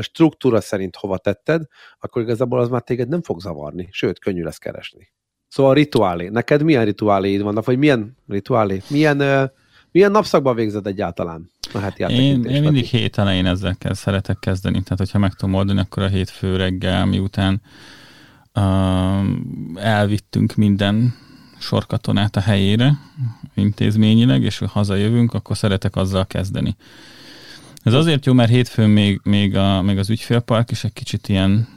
[0.00, 1.62] struktúra szerint hova tetted,
[2.00, 5.12] akkor igazából az már téged nem fog zavarni, sőt, könnyű lesz keresni.
[5.48, 6.28] Szóval a rituálé.
[6.28, 8.82] Neked milyen rituáléid vannak, vagy milyen rituálé?
[8.88, 9.50] Milyen, uh,
[9.90, 14.82] milyen napszakban végzed egyáltalán a heti Én, én mindig hét elején ezzel kell, szeretek kezdeni.
[14.82, 17.62] Tehát, hogyha meg tudom oldani, akkor a hétfő reggel, miután
[18.54, 21.14] uh, elvittünk minden
[21.62, 22.98] sorkatonát a helyére,
[23.54, 26.76] intézményileg, és hazajövünk, akkor szeretek azzal kezdeni.
[27.82, 31.68] Ez azért jó, mert hétfőn még, még, a, még az ügyfélpark is egy kicsit ilyen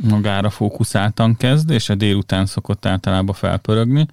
[0.00, 4.06] magára fókuszáltan kezd, és a délután szokott általában felpörögni,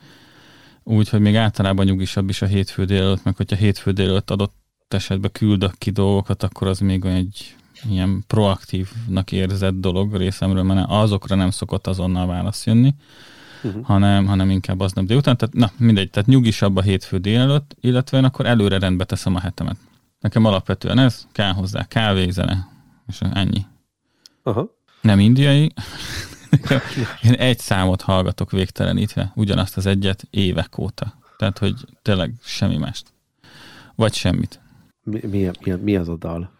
[0.84, 4.54] úgyhogy még általában nyugisabb is a hétfő délelőtt, meg hogyha hétfő délelőtt adott
[4.88, 7.56] esetben küldök ki dolgokat, akkor az még egy
[7.90, 12.94] ilyen proaktívnak érzett dolog részemről, mert azokra nem szokott azonnal válasz jönni,
[13.64, 13.86] uh-huh.
[13.86, 15.38] hanem, hanem inkább aznap délután.
[15.38, 19.40] Tehát na, mindegy, tehát nyugisabb a hétfő délelőtt, illetve én akkor előre rendbe teszem a
[19.40, 19.78] hetemet.
[20.20, 22.68] Nekem alapvetően ez, kell hozzá kávé, zene,
[23.08, 23.66] és ennyi.
[24.44, 24.76] Aha.
[25.02, 25.74] Nem indiai.
[27.24, 31.14] Én egy számot hallgatok végtelenítve, ugyanazt az egyet évek óta.
[31.38, 33.14] Tehát, hogy tényleg semmi mást.
[33.96, 34.60] Vagy semmit.
[35.04, 36.52] Mi, mi, mi, mi az a dal?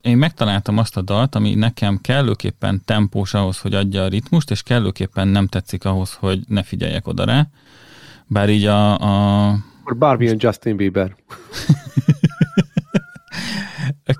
[0.00, 4.62] Én megtaláltam azt a dalt, ami nekem kellőképpen tempós ahhoz, hogy adja a ritmust, és
[4.62, 7.46] kellőképpen nem tetszik ahhoz, hogy ne figyeljek oda rá.
[8.26, 8.98] Bár így a,
[9.48, 9.58] a
[9.98, 11.16] Barbie and Justin Bieber.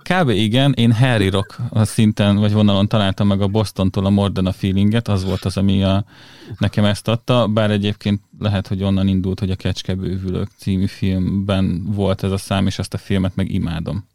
[0.02, 0.28] Kb.
[0.28, 4.46] igen, én Harry Rock a szinten vagy vonalon találtam meg a Bostontól a More Than
[4.46, 6.04] a Feelinget, az volt az, ami a,
[6.58, 12.22] nekem ezt adta, bár egyébként lehet, hogy onnan indult, hogy a Kecskebővülők című filmben volt
[12.22, 14.06] ez a szám, és azt a filmet meg imádom.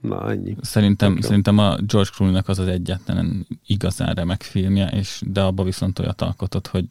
[0.00, 0.56] Na, ennyi.
[0.60, 5.64] Szerintem, Tök szerintem a George Clooney-nak az az egyetlen igazán remek filmje, és de abba
[5.64, 6.84] viszont olyat alkotott, hogy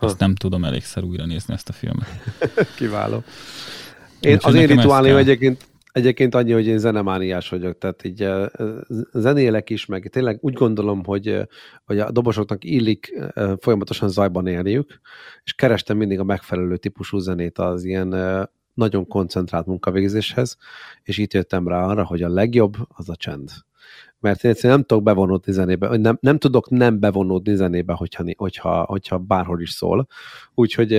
[0.00, 2.08] ezt nem tudom elégszer újra nézni ezt a filmet.
[2.76, 3.22] Kiváló.
[4.20, 5.16] Én, Úgyhogy az én kell.
[5.16, 8.28] egyébként, egyébként annyi, hogy én zenemániás vagyok, tehát így
[9.12, 11.48] zenélek is, meg tényleg úgy gondolom, hogy,
[11.84, 13.14] hogy a dobosoknak illik
[13.60, 15.00] folyamatosan zajban élniük,
[15.44, 18.10] és kerestem mindig a megfelelő típusú zenét az ilyen
[18.74, 20.56] nagyon koncentrált munkavégzéshez,
[21.02, 23.50] és itt jöttem rá arra, hogy a legjobb az a csend.
[24.20, 28.82] Mert én egyszerűen nem tudok bevonódni zenébe, nem, nem tudok nem bevonódni zenébe, hogyha, hogyha,
[28.82, 30.06] hogyha bárhol is szól.
[30.54, 30.92] Úgyhogy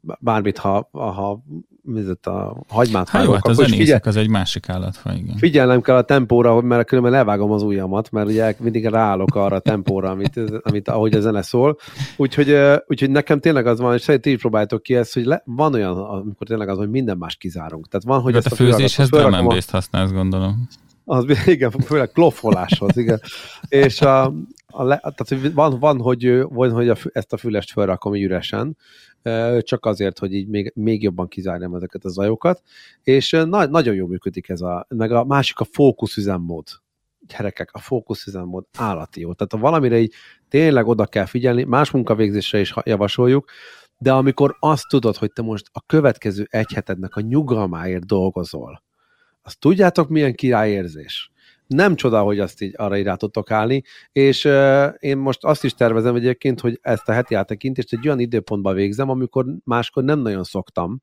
[0.00, 1.42] bármit, ha, ha
[1.84, 5.36] mizet a hagymát Hát jó, hát a is figyel, az egy másik állatfaj, igen.
[5.36, 9.56] figyelnem kell a tempóra, hogy mert különben levágom az ujjamat, mert ugye mindig ráállok arra
[9.56, 11.78] a tempóra, amit, amit ahogy a zene szól.
[12.16, 12.56] Úgyhogy,
[12.86, 15.74] úgyhogy nekem tényleg az van, és szerintem ti is próbáljátok ki ezt, hogy le, van
[15.74, 17.88] olyan, amikor tényleg az, hogy minden más kizárunk.
[17.88, 20.68] Tehát van, hogy ezt a főzéshez drum a- használsz, gondolom.
[21.04, 23.20] az, igen, főleg kloffoláshoz, igen.
[23.68, 24.24] És a,
[24.66, 28.76] a le, tehát van, van, hogy, van, hogy a, ezt a fülest felrakom így üresen,
[29.60, 32.62] csak azért, hogy így még, még jobban kizárjam ezeket a zajokat,
[33.02, 36.68] és na, nagyon jól működik ez a, meg a másik a fókusz üzemmód.
[37.26, 39.32] Gyerekek, a fókusz üzemmód állati jó.
[39.32, 40.12] Tehát ha valamire így
[40.48, 43.50] tényleg oda kell figyelni, más munkavégzésre is javasoljuk,
[43.98, 48.82] de amikor azt tudod, hogy te most a következő egy hetednek a nyugalmáért dolgozol,
[49.46, 51.32] azt tudjátok, milyen királyérzés?
[51.66, 55.74] Nem csoda, hogy azt így arra így tudtok állni, és uh, én most azt is
[55.74, 60.44] tervezem egyébként, hogy ezt a heti áttekintést egy olyan időpontban végzem, amikor máskor nem nagyon
[60.44, 61.02] szoktam,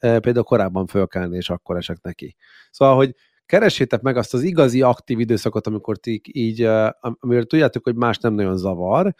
[0.00, 2.36] uh, például korábban fölkelni, és akkor esek neki.
[2.70, 3.14] Szóval, hogy
[3.46, 6.62] keressétek meg azt az igazi aktív időszakot, amikor ti így,
[7.00, 9.14] amiről tudjátok, hogy más nem nagyon zavar,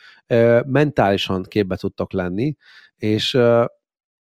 [0.66, 2.56] mentálisan képbe tudtok lenni,
[2.96, 3.38] és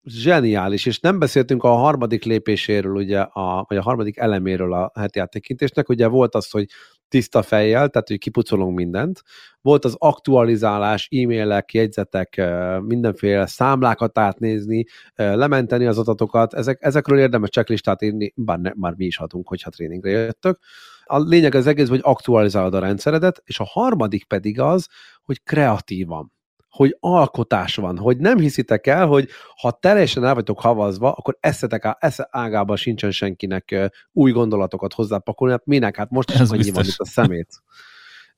[0.04, 5.18] zseniális, és nem beszéltünk a harmadik lépéséről, ugye, a, vagy a harmadik eleméről a heti
[5.18, 6.66] áttekintésnek, ugye volt az, hogy
[7.08, 9.22] tiszta fejjel, tehát hogy kipucolunk mindent.
[9.60, 12.42] Volt az aktualizálás, e-mailek, jegyzetek,
[12.80, 14.84] mindenféle számlákat átnézni,
[15.14, 19.70] lementeni az adatokat, ezek, ezekről érdemes checklistát írni, bár ne, már mi is adunk, hogyha
[19.70, 20.58] tréningre jöttök.
[21.04, 24.88] A lényeg az egész, hogy aktualizálod a rendszeredet, és a harmadik pedig az,
[25.22, 26.32] hogy kreatívan
[26.72, 31.84] hogy alkotás van, hogy nem hiszitek el, hogy ha teljesen el vagytok havazva, akkor eszetek
[31.84, 36.58] á, esze ágában sincsen senkinek új gondolatokat hozzápakolni, hát minek, hát most is Ez annyi
[36.58, 36.74] biztos.
[36.74, 37.62] van itt a szemét.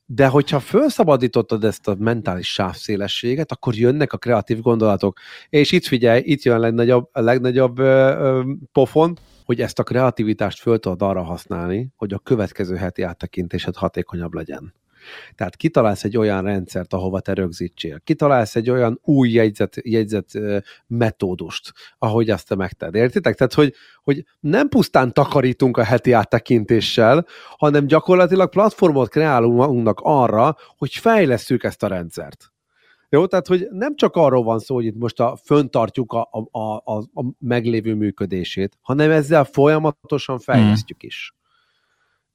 [0.07, 5.19] De hogyha felszabadítottad ezt a mentális sávszélességet, akkor jönnek a kreatív gondolatok.
[5.49, 7.85] És itt figyelj, itt jön a legnagyobb, a legnagyobb ö,
[8.19, 13.77] ö, pofon, hogy ezt a kreativitást föl tudod arra használni, hogy a következő heti áttekintésed
[13.77, 14.75] hatékonyabb legyen.
[15.35, 18.01] Tehát kitalálsz egy olyan rendszert, ahova te rögzítsél.
[18.05, 20.31] Kitalálsz egy olyan új jegyzet, jegyzet
[20.87, 22.95] metódust, ahogy azt te megted.
[22.95, 23.35] Értitek?
[23.35, 27.27] Tehát, hogy, hogy nem pusztán takarítunk a heti áttekintéssel,
[27.57, 32.53] hanem gyakorlatilag platformot kreálunk magunknak arra, hogy fejlesszük ezt a rendszert.
[33.15, 36.59] Jó, tehát, hogy nem csak arról van szó, hogy itt most a, föntartjuk a, a,
[36.59, 41.35] a, a, a meglévő működését, hanem ezzel folyamatosan fejlesztjük is.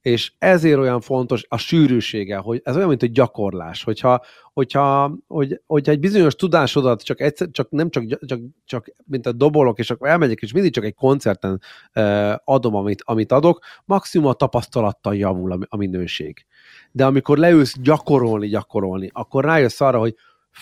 [0.00, 5.60] És ezért olyan fontos a sűrűsége, hogy ez olyan, mint egy gyakorlás, hogyha, hogyha, hogy,
[5.66, 9.90] hogyha egy bizonyos tudásodat csak, egyszer, csak nem csak, csak, csak, mint a dobolok, és
[9.90, 11.60] akkor elmegyek, és mindig csak egy koncerten
[11.94, 16.46] uh, adom, amit, amit adok, maximum a tapasztalattal javul a, a minőség.
[16.92, 20.14] De amikor leülsz gyakorolni, gyakorolni, akkor rájössz arra, hogy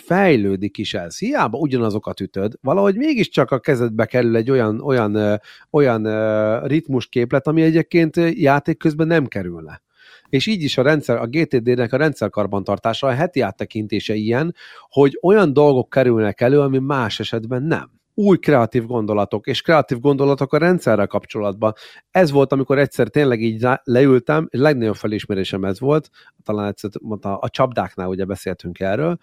[0.04, 1.18] fejlődik is ez.
[1.18, 5.40] Hiába ugyanazokat ütöd, valahogy mégiscsak a kezedbe kerül egy olyan, olyan,
[5.70, 6.02] olyan
[6.66, 9.82] ritmusképlet, ami egyébként játék közben nem kerülne.
[10.28, 14.54] És így is a rendszer, a GTD-nek a rendszerkarbantartása, a heti áttekintése ilyen,
[14.88, 20.52] hogy olyan dolgok kerülnek elő, ami más esetben nem új kreatív gondolatok, és kreatív gondolatok
[20.52, 21.72] a rendszerrel kapcsolatban.
[22.10, 26.10] Ez volt, amikor egyszer tényleg így leültem, és legnagyobb felismerésem ez volt,
[26.42, 29.18] talán egyszer mondta, a csapdáknál ugye beszéltünk erről,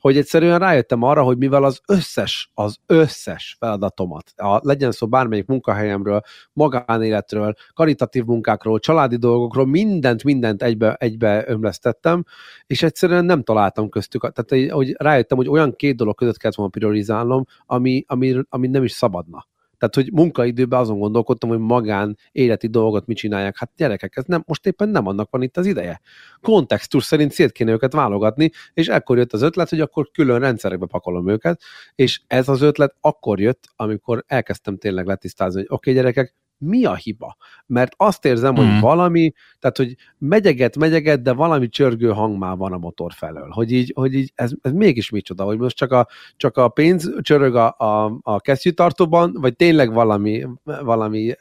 [0.00, 5.46] hogy egyszerűen rájöttem arra, hogy mivel az összes, az összes feladatomat, a, legyen szó bármelyik
[5.46, 6.20] munkahelyemről,
[6.52, 12.24] magánéletről, karitatív munkákról, családi dolgokról, mindent, mindent egybe, egybe ömlesztettem,
[12.66, 14.32] és egyszerűen nem találtam köztük.
[14.32, 18.84] Tehát, hogy rájöttem, hogy olyan két dolog között kellett volna priorizálnom, ami, ami, ami nem
[18.84, 19.46] is szabadna.
[19.78, 23.58] Tehát, hogy munkaidőben azon gondolkodtam, hogy magán életi dolgot mit csinálják.
[23.58, 26.00] Hát gyerekek, ez nem, most éppen nem annak van itt az ideje.
[26.40, 30.86] Kontextus szerint szét kéne őket válogatni, és ekkor jött az ötlet, hogy akkor külön rendszerekbe
[30.86, 31.60] pakolom őket,
[31.94, 36.84] és ez az ötlet akkor jött, amikor elkezdtem tényleg letisztázni, hogy oké, okay, gyerekek, mi
[36.84, 37.36] a hiba?
[37.66, 38.70] Mert azt érzem, Hmm.
[38.70, 43.48] hogy valami, tehát, hogy megyeget, megyeget, de valami csörgő hang már van a motor felől.
[43.48, 47.10] Hogy így, hogy így ez, ez mégis micsoda, hogy most csak a, csak a pénz
[47.20, 51.36] csörög a, a, a kesztyűtartóban, vagy tényleg valami, valami uh,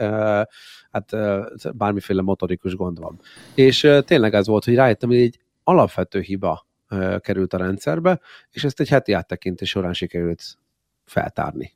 [0.92, 3.20] hát uh, bármiféle motorikus gond van.
[3.56, 8.20] És uh, tényleg ez volt, hogy rájöttem, hogy egy alapvető hiba uh, került a rendszerbe,
[8.52, 10.58] és ezt egy heti áttekintés során sikerült
[11.06, 11.74] feltárni.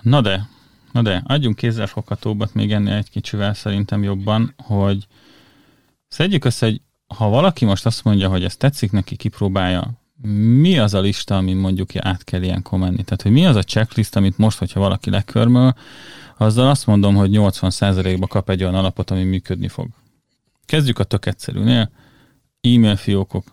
[0.00, 0.48] Na de,
[0.92, 5.06] na de, adjunk kézzelfoghatóbbat még ennél egy kicsivel szerintem jobban, hogy
[6.08, 6.80] szedjük össze, hogy
[7.16, 10.02] ha valaki most azt mondja, hogy ez tetszik neki, kipróbálja,
[10.60, 13.02] mi az a lista, amin mondjuk át kell ilyenkor menni?
[13.02, 15.74] Tehát, hogy mi az a checklist, amit most, hogyha valaki lekörmöl,
[16.36, 19.88] azzal azt mondom, hogy 80%-ba kap egy olyan alapot, ami működni fog.
[20.64, 21.90] Kezdjük a tök egyszerűnél.
[22.60, 23.44] E-mail fiókok.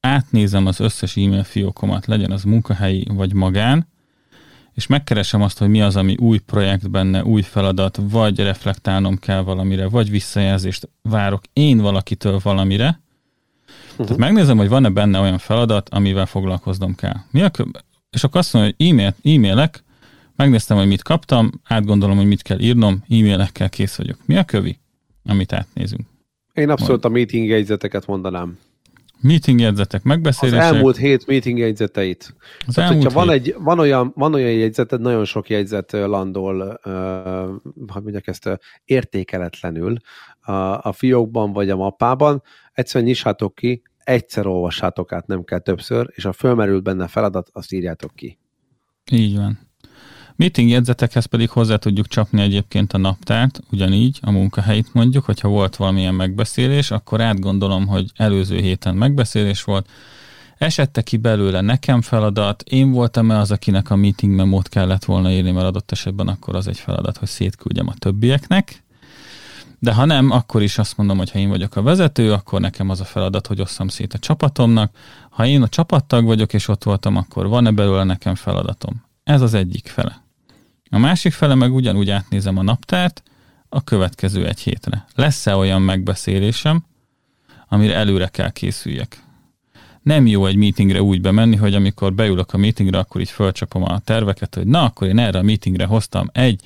[0.00, 3.88] Átnézem az összes e-mail fiókomat, legyen az munkahelyi vagy magán,
[4.74, 9.40] és megkeresem azt, hogy mi az, ami új projekt benne, új feladat, vagy reflektálnom kell
[9.40, 13.00] valamire, vagy visszajelzést várok én valakitől valamire.
[13.90, 14.06] Uh-huh.
[14.06, 17.16] Tehát megnézem, hogy van-e benne olyan feladat, amivel foglalkoznom kell.
[17.30, 19.84] Mi a kö- és akkor azt mondom, hogy e-mail, e-mailek,
[20.36, 24.18] megnéztem, hogy mit kaptam, átgondolom, hogy mit kell írnom, e-mailekkel kész vagyok.
[24.26, 24.78] Mi a kövi,
[25.24, 26.02] amit átnézünk?
[26.52, 28.58] Én abszolút a meeting jegyzeteket mondanám.
[29.24, 30.62] Meeting jegyzetek, Az megbeszélések.
[30.62, 32.34] elmúlt hét meeting jegyzeteit.
[32.66, 36.80] az Tehát, elmúlt hogyha van, egy, van, olyan, van olyan jegyzeted, nagyon sok jegyzet landol,
[36.84, 38.54] uh, hogy ezt, ö,
[38.84, 39.96] értékeletlenül
[40.40, 40.52] a,
[40.88, 46.24] a fiókban vagy a mappában, egyszerűen nyissátok ki, egyszer olvassátok át, nem kell többször, és
[46.24, 48.38] ha fölmerül benne feladat, azt írjátok ki.
[49.10, 49.58] Így van.
[50.36, 55.76] Meeting jegyzetekhez pedig hozzá tudjuk csapni egyébként a naptárt, ugyanígy a munkahelyit mondjuk, hogyha volt
[55.76, 59.88] valamilyen megbeszélés, akkor átgondolom, hogy előző héten megbeszélés volt,
[60.58, 65.50] esette ki belőle nekem feladat, én voltam-e az, akinek a meeting memót kellett volna írni,
[65.50, 68.84] mert adott esetben akkor az egy feladat, hogy szétküldjem a többieknek,
[69.78, 72.90] de ha nem, akkor is azt mondom, hogy ha én vagyok a vezető, akkor nekem
[72.90, 74.96] az a feladat, hogy osszam szét a csapatomnak.
[75.30, 79.04] Ha én a csapattag vagyok, és ott voltam, akkor van-e belőle nekem feladatom?
[79.24, 80.23] Ez az egyik fele.
[80.94, 83.22] A másik fele meg ugyanúgy átnézem a naptárt
[83.68, 85.04] a következő egy hétre.
[85.14, 86.84] Lesz-e olyan megbeszélésem,
[87.68, 89.22] amire előre kell készüljek?
[90.02, 93.98] Nem jó egy meetingre úgy bemenni, hogy amikor beülök a meetingre, akkor így fölcsapom a
[93.98, 96.60] terveket, hogy na, akkor én erre a meetingre hoztam egy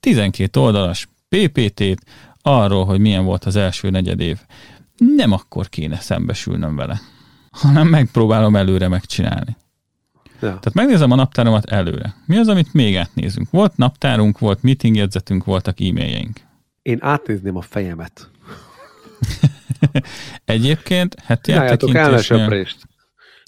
[0.00, 2.02] 12 oldalas PPT-t
[2.42, 4.38] arról, hogy milyen volt az első negyed év.
[4.96, 7.00] Nem akkor kéne szembesülnöm vele,
[7.50, 9.56] hanem megpróbálom előre megcsinálni.
[10.40, 10.48] Ja.
[10.48, 12.14] Tehát megnézem a naptáromat előre.
[12.26, 13.50] Mi az, amit még átnézünk?
[13.50, 16.40] Volt naptárunk, volt meetingjegyzetünk, voltak e-mailjeink.
[16.82, 18.30] Én átnézném a fejemet.
[20.44, 22.76] Egyébként heti Csináljátok áttekintésnél-.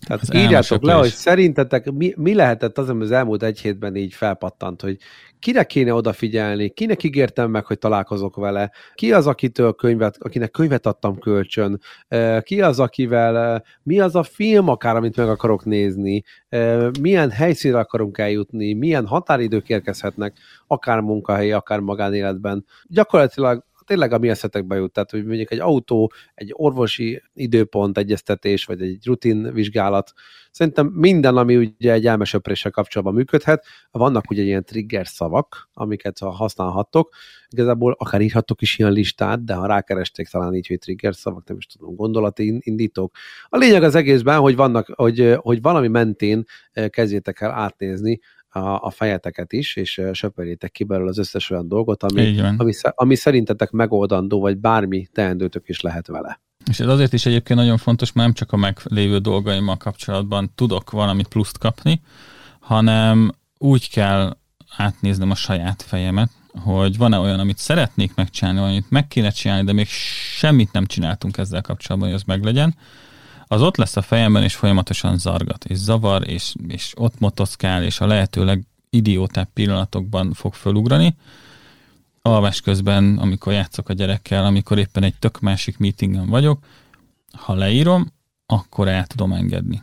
[0.07, 3.97] Tehát Az írjátok le, hogy szerintetek mi, mi lehetett az, ami az elmúlt egy hétben
[3.97, 4.97] így felpattant, hogy
[5.39, 10.87] kire kéne odafigyelni, kinek ígértem meg, hogy találkozok vele, ki az, akitől könyvet, akinek könyvet
[10.87, 11.81] adtam kölcsön,
[12.41, 16.23] ki az, akivel, mi az a film akár, amit meg akarok nézni,
[17.01, 20.37] milyen helyszínre akarunk eljutni, milyen határidők érkezhetnek,
[20.67, 22.65] akár munkahelyi, akár magánéletben.
[22.87, 28.65] Gyakorlatilag tényleg a mi eszetekbe jut, tehát hogy mondjuk egy autó, egy orvosi időpont egyeztetés,
[28.65, 30.13] vagy egy rutin vizsgálat.
[30.51, 36.31] Szerintem minden, ami ugye egy elmesöpréssel kapcsolatban működhet, vannak ugye ilyen trigger szavak, amiket ha
[36.31, 37.15] használhattok.
[37.49, 41.57] Igazából akár írhattok is ilyen listát, de ha rákeresték talán így, hogy trigger szavak, nem
[41.57, 43.15] is tudom, gondolati in- indítók.
[43.49, 48.21] A lényeg az egészben, hogy vannak, hogy, hogy valami mentén eh, kezdjétek el átnézni
[48.53, 53.15] a, a fejeteket is, és söpörjétek ki belőle az összes olyan dolgot, ami, ami, ami
[53.15, 56.41] szerintetek megoldandó, vagy bármi teendőtök is lehet vele.
[56.71, 60.91] És ez azért is egyébként nagyon fontos, mert nem csak a meglévő dolgaimmal kapcsolatban tudok
[60.91, 62.01] valami pluszt kapni,
[62.61, 64.37] hanem úgy kell
[64.77, 69.73] átnéznem a saját fejemet, hogy van-e olyan, amit szeretnék megcsinálni, amit meg kéne csinálni, de
[69.73, 69.87] még
[70.37, 72.75] semmit nem csináltunk ezzel kapcsolatban, hogy az meglegyen,
[73.53, 78.01] az ott lesz a fejemben, és folyamatosan zargat, és zavar, és, és ott motoszkál, és
[78.01, 81.17] a lehetőleg idiótább pillanatokban fog fölugrani.
[82.23, 86.59] Alvás közben, amikor játszok a gyerekkel, amikor éppen egy tök másik meetingen vagyok,
[87.33, 88.13] ha leírom,
[88.47, 89.83] akkor el tudom engedni.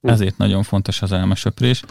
[0.00, 0.08] Hm.
[0.08, 1.82] Ezért nagyon fontos az elmesöprés,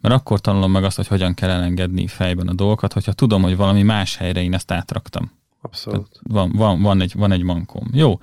[0.00, 3.56] mert akkor tanulom meg azt, hogy hogyan kell elengedni fejben a dolgokat, hogyha tudom, hogy
[3.56, 5.30] valami más helyre én ezt átraktam.
[5.60, 6.20] Abszolút.
[6.22, 7.88] Van, van, van, egy, van egy mankóm.
[7.92, 8.20] Jó.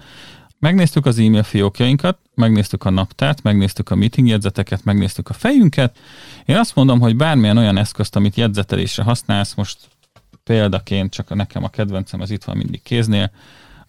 [0.60, 5.98] Megnéztük az e-mail fiókjainkat, megnéztük a naptárt, megnéztük a meeting jegyzeteket, megnéztük a fejünket.
[6.46, 9.78] Én azt mondom, hogy bármilyen olyan eszközt, amit jegyzetelésre használsz, most
[10.44, 13.32] példaként csak nekem a kedvencem, az itt van mindig kéznél,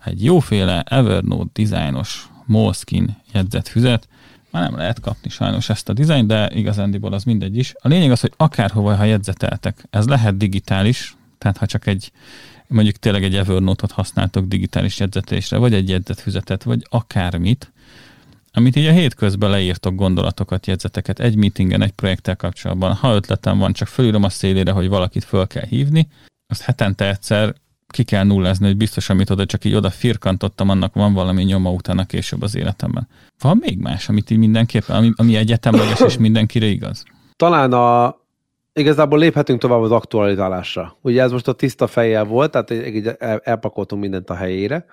[0.05, 4.09] egy jóféle Evernote dizájnos Moleskine jegyzetfüzet,
[4.51, 7.75] már nem lehet kapni sajnos ezt a dizájnt, de igazándiból az mindegy is.
[7.79, 12.13] A lényeg az, hogy akárhova, ha jegyzeteltek, ez lehet digitális, tehát ha csak egy
[12.71, 17.73] mondjuk tényleg egy Evernote-ot használtok digitális jegyzetésre, vagy egy jegyzetfüzetet, vagy akármit,
[18.53, 22.95] amit így a hétközben leírtok gondolatokat, jegyzeteket egy meetingen, egy projekttel kapcsolatban.
[22.95, 26.09] Ha ötletem van, csak fölírom a szélére, hogy valakit föl kell hívni,
[26.47, 27.55] azt hetente egyszer
[27.87, 31.71] ki kell nullázni, hogy biztos, amit oda csak így oda firkantottam, annak van valami nyoma
[31.71, 33.09] utána később az életemben.
[33.39, 37.05] Van még más, amit így mindenképpen, ami, ami egyetemleges és mindenkire igaz?
[37.37, 38.20] Talán a,
[38.81, 40.97] igazából léphetünk tovább az aktualizálásra.
[41.01, 42.71] Ugye ez most a tiszta fejjel volt, tehát
[43.21, 44.85] el- elpakoltunk mindent a helyére.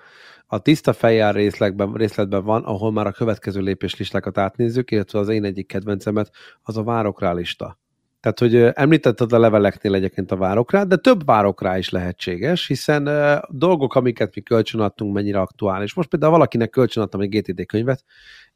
[0.46, 5.28] A tiszta fejjel részletben, részletben van, ahol már a következő lépés listákat átnézzük, illetve az
[5.28, 6.30] én egyik kedvencemet,
[6.62, 7.78] az a várok rá lista.
[8.20, 12.66] Tehát, hogy említetted a leveleknél egyébként a várok rá, de több várok rá is lehetséges,
[12.66, 13.08] hiszen
[13.48, 15.94] dolgok, amiket mi kölcsönadtunk, mennyire aktuális.
[15.94, 18.04] Most például valakinek kölcsönadtam egy GTD könyvet,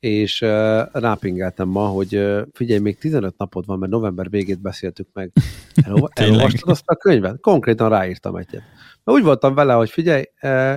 [0.02, 2.08] és ö, rápingeltem ma, hogy
[2.52, 5.32] figyelj, még 15 napod van, mert november végét beszéltük meg.
[5.74, 6.10] Tényleg?
[6.14, 7.40] Elolvastad azt a könyvet?
[7.40, 8.62] Konkrétan ráírtam egyet.
[9.04, 10.22] Mert úgy voltam vele, hogy figyelj,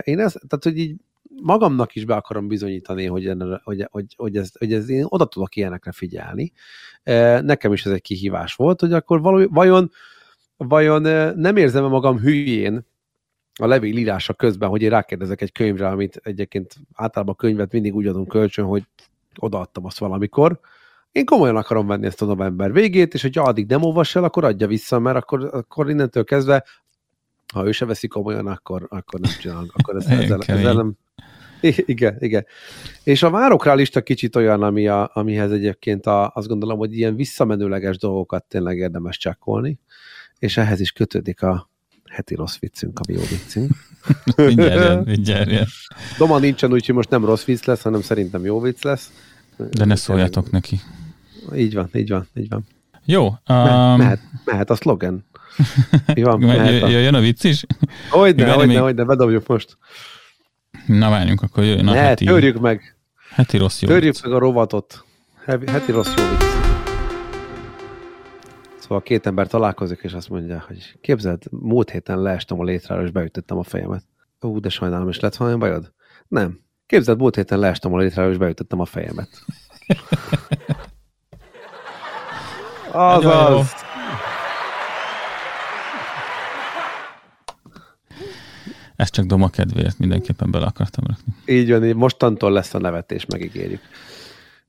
[0.01, 0.95] én ezt, tehát, hogy így
[1.41, 5.25] magamnak is be akarom bizonyítani, hogy, enne, hogy, hogy, hogy, ez, hogy ez, én oda
[5.25, 6.51] tudok ilyenekre figyelni.
[7.41, 9.91] Nekem is ez egy kihívás volt, hogy akkor való, vajon,
[10.57, 11.01] vajon
[11.37, 12.85] nem érzem magam hülyén
[13.59, 17.95] a levél írása közben, hogy én rákérdezek egy könyvre, amit egyébként általában a könyvet mindig
[17.95, 18.83] úgy adunk kölcsön, hogy
[19.39, 20.59] odaadtam azt valamikor.
[21.11, 24.43] Én komolyan akarom venni ezt a november végét, és hogyha addig nem olvas el, akkor
[24.43, 26.63] adja vissza, mert akkor, akkor innentől kezdve,
[27.53, 29.73] ha ő se veszi komolyan, akkor, akkor nem csinálunk.
[29.75, 30.97] Akkor ez, ezzel, ezzel nem,
[31.85, 32.45] Igen, igen.
[33.03, 36.97] És a várok rá lista kicsit olyan, ami a, amihez egyébként a, azt gondolom, hogy
[36.97, 39.79] ilyen visszamenőleges dolgokat tényleg érdemes csekkolni,
[40.39, 41.69] és ehhez is kötődik a
[42.11, 43.71] heti rossz viccünk, ami jó viccünk.
[44.35, 45.65] Mindjárt jön, mindjárt jön.
[46.17, 49.11] Doma nincsen, úgyhogy most nem rossz vicc lesz, hanem szerintem jó vicc lesz.
[49.71, 50.79] De ne szóljatok neki.
[51.55, 52.65] Így van, így van, így van.
[53.05, 53.25] Jó.
[53.25, 53.35] Um,
[53.97, 55.25] mehet, mehet a szlogen.
[56.13, 56.39] Mi van?
[56.45, 56.87] Mehet a...
[56.87, 57.65] Jöjjön a vicc is?
[58.09, 59.77] Hogyne, hogyne, még- hogyne, bedobjuk most.
[60.87, 62.95] Na várjunk, akkor jöjjön a Ne, heti, törjük meg,
[63.29, 64.23] heti rossz jó törjük vicc.
[64.23, 65.03] meg a rovatot.
[65.45, 66.44] Heti rossz jó vicc.
[68.85, 73.11] Szóval két ember találkozik, és azt mondja, hogy képzeld, múlt héten leestem a létráról, és
[73.11, 74.03] beütöttem a fejemet.
[74.41, 75.93] Ú, de sajnálom, és lett valami bajod?
[76.27, 76.59] Nem.
[76.85, 79.29] Képzeld, múlt héten leestem a létráról, és beütöttem a fejemet.
[82.91, 83.73] Azaz.
[88.95, 91.33] Ez csak doma kedvéért mindenképpen bele akartam rakni.
[91.45, 93.81] Így van, így mostantól lesz a nevetés, megígérjük.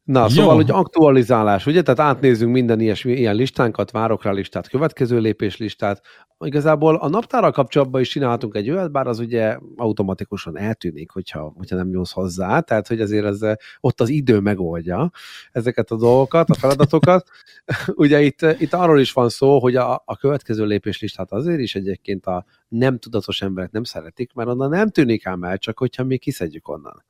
[0.06, 0.28] Na, Jó.
[0.28, 1.82] szóval, hogy aktualizálás, ugye?
[1.82, 6.02] Tehát átnézzünk minden ilyesmi, ilyen listánkat, várok rá listát, következő lépés listát.
[6.44, 11.76] Igazából a naptárral kapcsolatban is csinálhatunk egy olyat, bár az ugye automatikusan eltűnik, hogyha, hogyha
[11.76, 13.40] nem nyúlsz hozzá, tehát hogy azért ez,
[13.80, 15.10] ott az idő megoldja
[15.52, 17.28] ezeket a dolgokat, a feladatokat.
[17.94, 21.74] ugye itt, itt arról is van szó, hogy a, a következő lépés listát azért is
[21.74, 26.04] egyébként a nem tudatos emberek nem szeretik, mert onnan nem tűnik ám el, csak hogyha
[26.04, 27.04] mi kiszedjük onnan.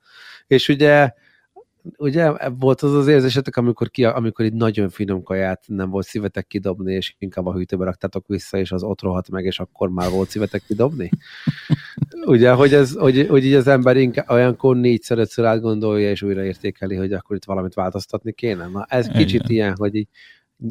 [0.47, 1.11] És ugye
[1.97, 6.47] ugye volt az az érzésetek, amikor, ki, amikor itt nagyon finom kaját nem volt szívetek
[6.47, 10.09] kidobni, és inkább a hűtőbe raktátok vissza, és az ott rohadt meg, és akkor már
[10.09, 11.09] volt szívetek kidobni?
[12.25, 16.43] ugye, hogy, ez, hogy, hogy így az ember inkább olyankor négyszer, ötször átgondolja, és újra
[16.43, 18.67] értékeli, hogy akkor itt valamit változtatni kéne.
[18.67, 19.51] Na, ez kicsit Igen.
[19.51, 20.07] ilyen, hogy így,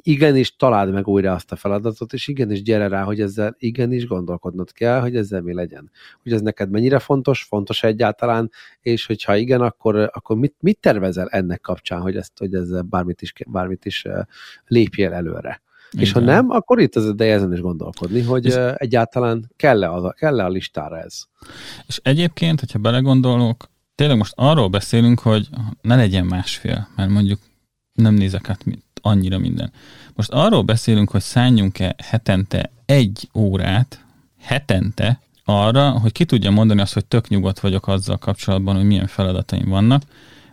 [0.00, 4.72] igenis találd meg újra azt a feladatot, és igenis gyere rá, hogy ezzel igenis gondolkodnod
[4.72, 5.90] kell, hogy ezzel mi legyen.
[6.22, 11.28] Hogy ez neked mennyire fontos, fontos egyáltalán, és hogyha igen, akkor, akkor mit, mit tervezel
[11.28, 14.04] ennek kapcsán, hogy, ezt, hogy ezzel bármit is, bármit is
[14.66, 15.62] lépjél előre.
[15.90, 16.04] Igen.
[16.04, 18.54] És ha nem, akkor itt az ideje ezen is gondolkodni, hogy és...
[18.74, 21.22] egyáltalán kell-e, az, kell-e a listára ez.
[21.86, 25.48] És egyébként, hogyha belegondolok, tényleg most arról beszélünk, hogy
[25.80, 27.38] ne legyen másfél, mert mondjuk
[27.92, 28.64] nem nézek át
[29.06, 29.72] annyira minden.
[30.14, 34.04] Most arról beszélünk, hogy szálljunk-e hetente egy órát,
[34.40, 39.06] hetente arra, hogy ki tudja mondani azt, hogy tök nyugodt vagyok azzal kapcsolatban, hogy milyen
[39.06, 40.02] feladataim vannak,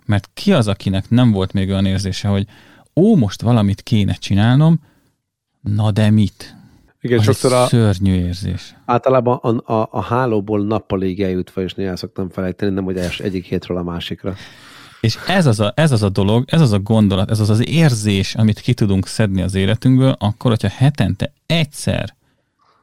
[0.05, 2.47] mert ki az, akinek nem volt még olyan érzése, hogy
[2.95, 4.79] ó, most valamit kéne csinálnom,
[5.61, 6.55] na de mit?
[7.01, 8.75] Igen, Az sokszor a, szörnyű érzés.
[8.85, 13.45] általában a, a, a hálóból nappalig eljutva, és néha szoktam felejteni, nem hogy els egyik
[13.45, 14.35] hétről a másikra.
[15.03, 17.67] És ez az, a, ez az a dolog, ez az a gondolat, ez az az
[17.67, 22.15] érzés, amit ki tudunk szedni az életünkből, akkor, hogyha hetente egyszer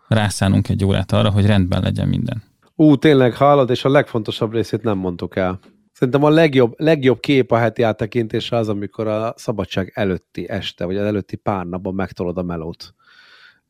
[0.08, 2.42] rászánunk egy órát arra, hogy rendben legyen minden.
[2.74, 5.58] Ú, tényleg hallod, és a legfontosabb részét nem mondtuk el.
[5.92, 10.96] Szerintem a legjobb, legjobb kép a heti áttekintése az, amikor a szabadság előtti este, vagy
[10.96, 12.94] az előtti pár napban megtolod a melót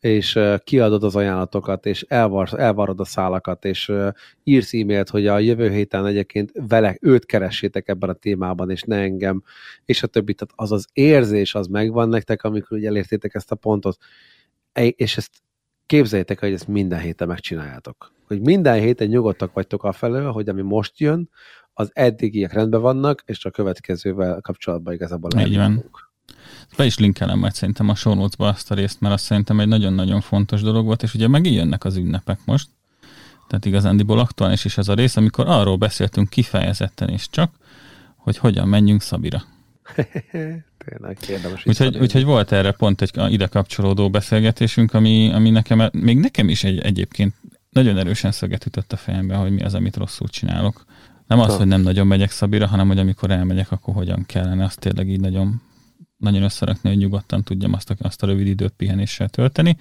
[0.01, 3.93] és kiadod az ajánlatokat, és elvar, elvarod a szálakat, és
[4.45, 8.97] írsz e-mailt, hogy a jövő héten egyébként vele, őt keressétek ebben a témában, és ne
[8.97, 9.43] engem,
[9.85, 10.35] és a többi.
[10.35, 13.99] Tehát az az érzés, az megvan nektek, amikor ugye elértétek ezt a pontot,
[14.73, 15.31] és ezt
[15.87, 18.13] képzeljétek, el, hogy ezt minden héten megcsináljátok.
[18.27, 21.31] Hogy minden héten nyugodtak vagytok afelől, hogy ami most jön,
[21.73, 26.10] az eddigiek rendben vannak, és a következővel kapcsolatban igazából elindulunk.
[26.77, 30.21] Be is linkelem majd szerintem a show azt a részt, mert azt szerintem egy nagyon-nagyon
[30.21, 32.69] fontos dolog volt, és ugye megint jönnek az ünnepek most.
[33.49, 37.53] Tehát igazándiból aktuális is ez a rész, amikor arról beszéltünk kifejezetten és csak,
[38.17, 39.43] hogy hogyan menjünk Szabira.
[40.85, 46.19] Tényleg érdemes Úgyhogy, úgyhogy volt erre pont egy ide kapcsolódó beszélgetésünk, ami, ami nekem, még
[46.19, 47.35] nekem is egy, egyébként
[47.71, 50.85] nagyon erősen szöget ütött a fejembe, hogy mi az, amit rosszul csinálok.
[51.27, 54.79] Nem az, hogy nem nagyon megyek Szabira, hanem hogy amikor elmegyek, akkor hogyan kellene azt
[54.79, 55.63] tényleg így nagyon,
[56.21, 59.77] nagyon összerakni, hogy nyugodtan tudjam azt a, azt a rövid időt pihenéssel tölteni.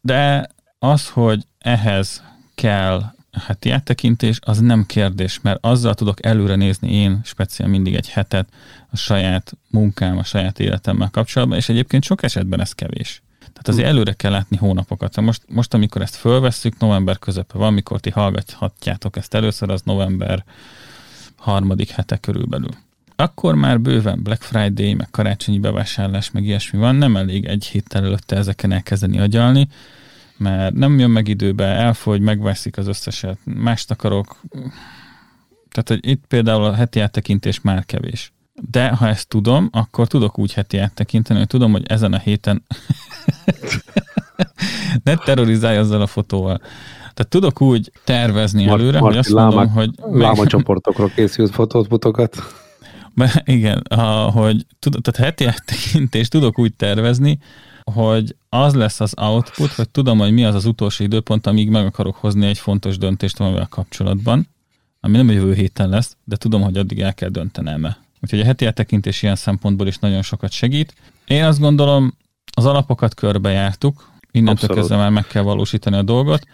[0.00, 0.48] De
[0.78, 2.22] az, hogy ehhez
[2.54, 3.02] kell
[3.46, 8.48] heti áttekintés, az nem kérdés, mert azzal tudok előre nézni én speciál mindig egy hetet
[8.90, 13.22] a saját munkám, a saját életemmel kapcsolatban, és egyébként sok esetben ez kevés.
[13.38, 15.20] Tehát azért előre kell látni hónapokat.
[15.20, 20.44] Most, most amikor ezt fölvesszük, november közepe van, amikor ti hallgathatjátok ezt először, az november
[21.36, 22.70] harmadik hete körülbelül.
[23.20, 28.04] Akkor már bőven Black Friday, meg karácsonyi bevásárlás, meg ilyesmi van, nem elég egy héttel
[28.04, 29.68] előtte ezeken elkezdeni agyalni,
[30.36, 34.40] mert nem jön meg időbe, elfogy, megveszik az összeset, mást akarok.
[35.70, 38.32] Tehát, hogy itt például a heti áttekintés már kevés.
[38.70, 42.62] De ha ezt tudom, akkor tudok úgy heti áttekinteni, hogy tudom, hogy ezen a héten
[45.04, 46.58] ne terrorizálj azzal a fotóval.
[46.98, 50.18] Tehát tudok úgy tervezni Mar- előre, Marti hogy azt mondom, lámák- hogy...
[50.20, 52.36] Láma csoportokról készült fotót, mutogat.
[53.14, 57.38] Be- Igen, a, hogy tud, tehát heti áttekintést tudok úgy tervezni,
[57.82, 61.86] hogy az lesz az output, hogy tudom, hogy mi az az utolsó időpont, amíg meg
[61.86, 64.48] akarok hozni egy fontos döntést valamivel kapcsolatban,
[65.00, 67.98] ami nem a jövő héten lesz, de tudom, hogy addig el kell döntenem -e.
[68.22, 70.94] Úgyhogy a heti áttekintés ilyen szempontból is nagyon sokat segít.
[71.26, 72.14] Én azt gondolom,
[72.56, 74.76] az alapokat körbejártuk, innentől Abszolút.
[74.76, 76.46] kezdve már meg kell valósítani a dolgot.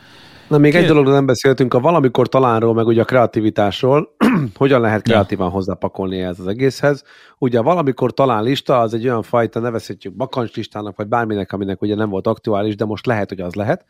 [0.49, 4.17] Na, még egy Két- dologról nem beszéltünk, a valamikor talánról, meg ugye a kreativitásról,
[4.55, 7.05] hogyan lehet kreatívan hozzápakolni ez az egészhez.
[7.39, 11.95] Ugye a valamikor talán lista az egy olyan fajta, nevezhetjük bakancslistának, vagy bárminek, aminek ugye
[11.95, 13.85] nem volt aktuális, de most lehet, hogy az lehet.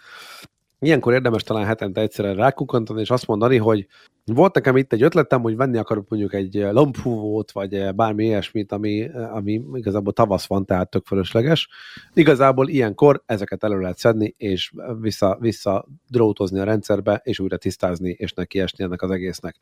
[0.79, 3.87] ilyenkor érdemes talán hetente egyszerre rákukantani, és azt mondani, hogy
[4.35, 9.11] volt nekem itt egy ötletem, hogy venni akarok mondjuk egy lombhúvót, vagy bármi ilyesmit, ami,
[9.33, 11.69] ami igazából tavasz van, tehát tök fölösleges.
[12.15, 18.11] Igazából ilyenkor ezeket elő lehet szedni, és vissza, vissza drótozni a rendszerbe, és újra tisztázni,
[18.11, 19.57] és neki esni ennek az egésznek.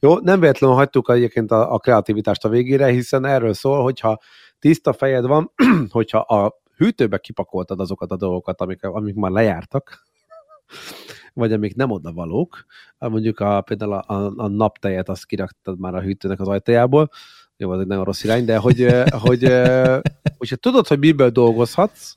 [0.00, 4.20] Jó, nem véletlenül hagytuk egyébként a, a kreativitást a végére, hiszen erről szól, hogyha
[4.58, 5.52] tiszta fejed van,
[5.90, 10.06] hogyha a hűtőbe kipakoltad azokat a dolgokat, amik, amik már lejártak,
[11.38, 12.64] vagy amik nem oda valók,
[12.98, 17.10] mondjuk a, például a, a, a naptejet azt kiraktad már a hűtőnek az ajtajából,
[17.56, 18.86] jó, az egy nagyon rossz irány, de hogy,
[19.26, 19.42] hogy
[20.38, 22.16] hogyha tudod, hogy miből dolgozhatsz,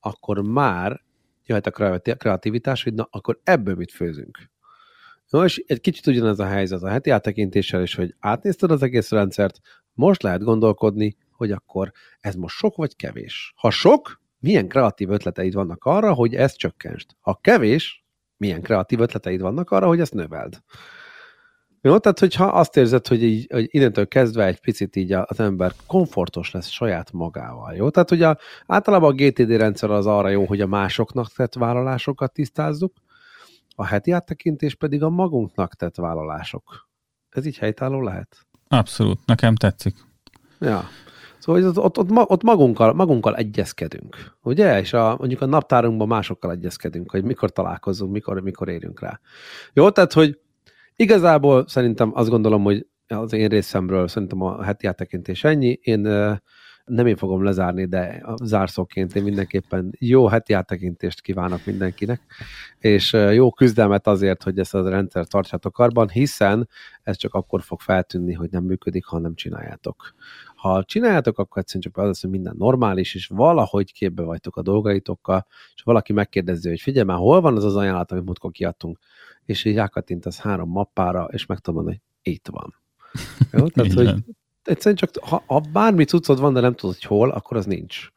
[0.00, 1.00] akkor már
[1.46, 4.50] jöhet a kreativitás, hogy na, akkor ebből mit főzünk.
[5.28, 9.10] No, és egy kicsit ugyanez a helyzet a heti áttekintéssel is, hogy átnézted az egész
[9.10, 9.60] rendszert,
[9.92, 13.52] most lehet gondolkodni, hogy akkor ez most sok vagy kevés.
[13.56, 17.10] Ha sok, milyen kreatív ötleteid vannak arra, hogy ezt csökkentsd.
[17.20, 17.99] Ha kevés,
[18.40, 20.62] milyen kreatív ötleteid vannak arra, hogy ezt növeld.
[21.82, 25.72] Jó, tehát hogyha azt érzed, hogy, így, hogy innentől kezdve egy picit így az ember
[25.86, 27.90] komfortos lesz saját magával, jó?
[27.90, 28.34] Tehát ugye
[28.66, 32.92] általában a GTD rendszer az arra jó, hogy a másoknak tett vállalásokat tisztázzuk,
[33.74, 36.88] a heti áttekintés pedig a magunknak tett vállalások.
[37.28, 38.46] Ez így helytálló lehet?
[38.68, 39.94] Abszolút, nekem tetszik.
[40.58, 40.88] Ja.
[41.40, 44.80] Szóval ott, ott, ott, ott magunkkal, magunkkal egyezkedünk, ugye?
[44.80, 49.20] És a, mondjuk a naptárunkban másokkal egyezkedünk, hogy mikor találkozunk, mikor, mikor érünk rá.
[49.72, 50.38] Jó, tehát, hogy
[50.96, 55.78] igazából szerintem azt gondolom, hogy az én részemről szerintem a heti áttekintés ennyi.
[55.82, 56.00] Én
[56.90, 62.20] nem én fogom lezárni, de a zárszóként én mindenképpen jó heti áttekintést kívánok mindenkinek,
[62.78, 66.68] és jó küzdelmet azért, hogy ezt a rendszer tartsátok karban, hiszen
[67.02, 70.14] ez csak akkor fog feltűnni, hogy nem működik, ha nem csináljátok.
[70.60, 74.62] Ha csináljátok, akkor egyszerűen csak az lesz, hogy minden normális, és valahogy képbe vagytok a
[74.62, 78.98] dolgaitokkal, és valaki megkérdezi, hogy figyelj már, hol van az az ajánlat, amit múltkor kiadtunk,
[79.44, 79.80] és így
[80.22, 82.74] az három mappára, és meg tudom mondani, hogy itt van.
[83.52, 83.66] Jó?
[83.74, 84.14] Tehát, hogy
[84.64, 88.08] egyszerűen csak, ha, ha bármi cuccod van, de nem tudod, hogy hol, akkor az nincs.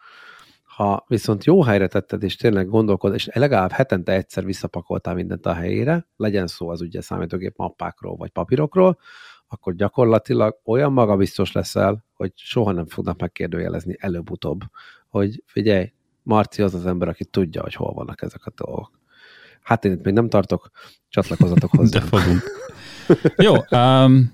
[0.63, 5.53] Ha viszont jó helyre tetted, és tényleg gondolkod, és legalább hetente egyszer visszapakoltál mindent a
[5.53, 8.97] helyére, legyen szó az ugye számítógép mappákról, vagy papírokról,
[9.53, 14.61] akkor gyakorlatilag olyan magabiztos leszel, hogy soha nem fognak megkérdőjelezni előbb-utóbb,
[15.07, 15.93] hogy figyelj,
[16.23, 18.91] Marci az az ember, aki tudja, hogy hol vannak ezek a dolgok.
[19.61, 20.69] Hát én itt még nem tartok,
[21.09, 21.99] csatlakozatok hozzá.
[21.99, 22.41] De fogunk.
[23.37, 24.33] Jó, um,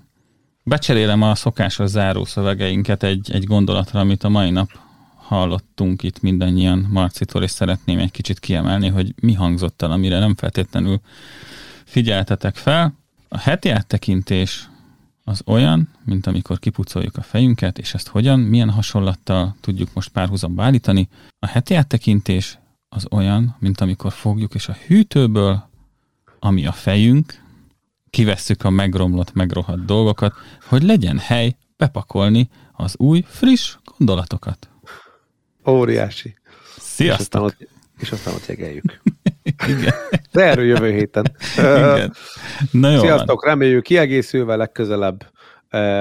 [0.64, 4.68] becserélem a szokásos záró szövegeinket egy, egy gondolatra, amit a mai nap
[5.16, 10.34] hallottunk itt mindannyian Marcitól, és szeretném egy kicsit kiemelni, hogy mi hangzott el, amire nem
[10.34, 11.00] feltétlenül
[11.84, 12.94] figyeltetek fel.
[13.28, 14.69] A heti áttekintés
[15.30, 20.62] az olyan, mint amikor kipucoljuk a fejünket, és ezt hogyan, milyen hasonlattal tudjuk most párhuzamba
[20.62, 21.08] állítani.
[21.38, 22.58] A heti áttekintés
[22.88, 25.68] az olyan, mint amikor fogjuk, és a hűtőből,
[26.38, 27.42] ami a fejünk,
[28.10, 30.34] kivesszük a megromlott, megrohadt dolgokat,
[30.68, 34.68] hogy legyen hely bepakolni az új, friss gondolatokat.
[35.66, 36.34] Óriási.
[36.78, 37.18] Sziasztok!
[37.18, 37.68] És aztán ott,
[37.98, 39.00] és aztán ott jegeljük.
[39.68, 39.94] Igen.
[40.32, 41.24] De erről jövő héten.
[41.58, 42.12] Igen.
[42.70, 43.50] Na jó Sziasztok, van.
[43.50, 45.26] reméljük kiegészülve legközelebb.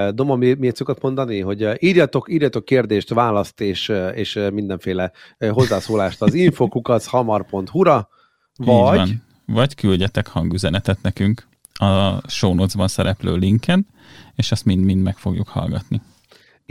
[0.10, 5.12] Doma, miért szokott mondani, hogy írjatok, írjatok kérdést, választ és, és mindenféle
[5.50, 8.10] hozzászólást az infokukachamar.hu-ra,
[8.56, 9.14] vagy...
[9.46, 13.88] Vagy küldjetek hangüzenetet nekünk a show notes-ban szereplő linken,
[14.36, 16.02] és azt mind-mind meg fogjuk hallgatni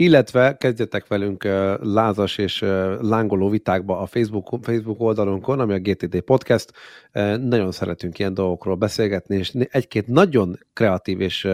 [0.01, 1.43] illetve kezdjetek velünk
[1.81, 2.59] lázas és
[3.01, 6.71] lángoló vitákba a Facebook, Facebook oldalunkon, ami a GTD Podcast.
[7.41, 11.47] Nagyon szeretünk ilyen dolgokról beszélgetni, és egy-két nagyon kreatív és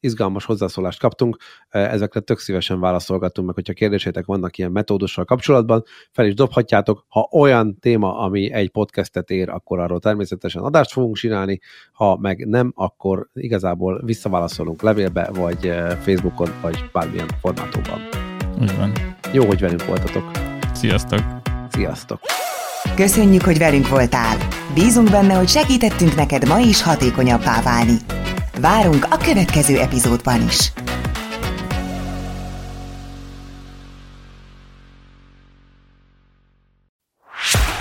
[0.00, 1.36] izgalmas hozzászólást kaptunk.
[1.68, 7.04] Ezekre tök szívesen válaszolgatunk meg, hogyha kérdésétek vannak ilyen metódussal kapcsolatban, fel is dobhatjátok.
[7.08, 11.60] Ha olyan téma, ami egy podcastet ér, akkor arról természetesen adást fogunk csinálni,
[11.92, 18.08] ha meg nem, akkor igazából visszaválaszolunk levélbe, vagy Facebookon, vagy bármilyen formátumban van.
[18.60, 18.92] Úgy van.
[19.32, 20.30] Jó, hogy velünk voltatok.
[20.72, 21.20] Sziasztok!
[21.70, 22.20] Sziasztok!
[22.94, 24.36] Köszönjük, hogy velünk voltál!
[24.74, 27.96] Bízunk benne, hogy segítettünk neked ma is hatékonyabbá válni.
[28.60, 30.72] Várunk a következő epizódban is!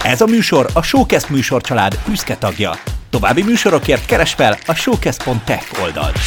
[0.03, 2.71] Ez a műsor a Showcast műsorcsalád büszke tagja.
[3.09, 6.19] További műsorokért keres fel a showcast.tech oldalt.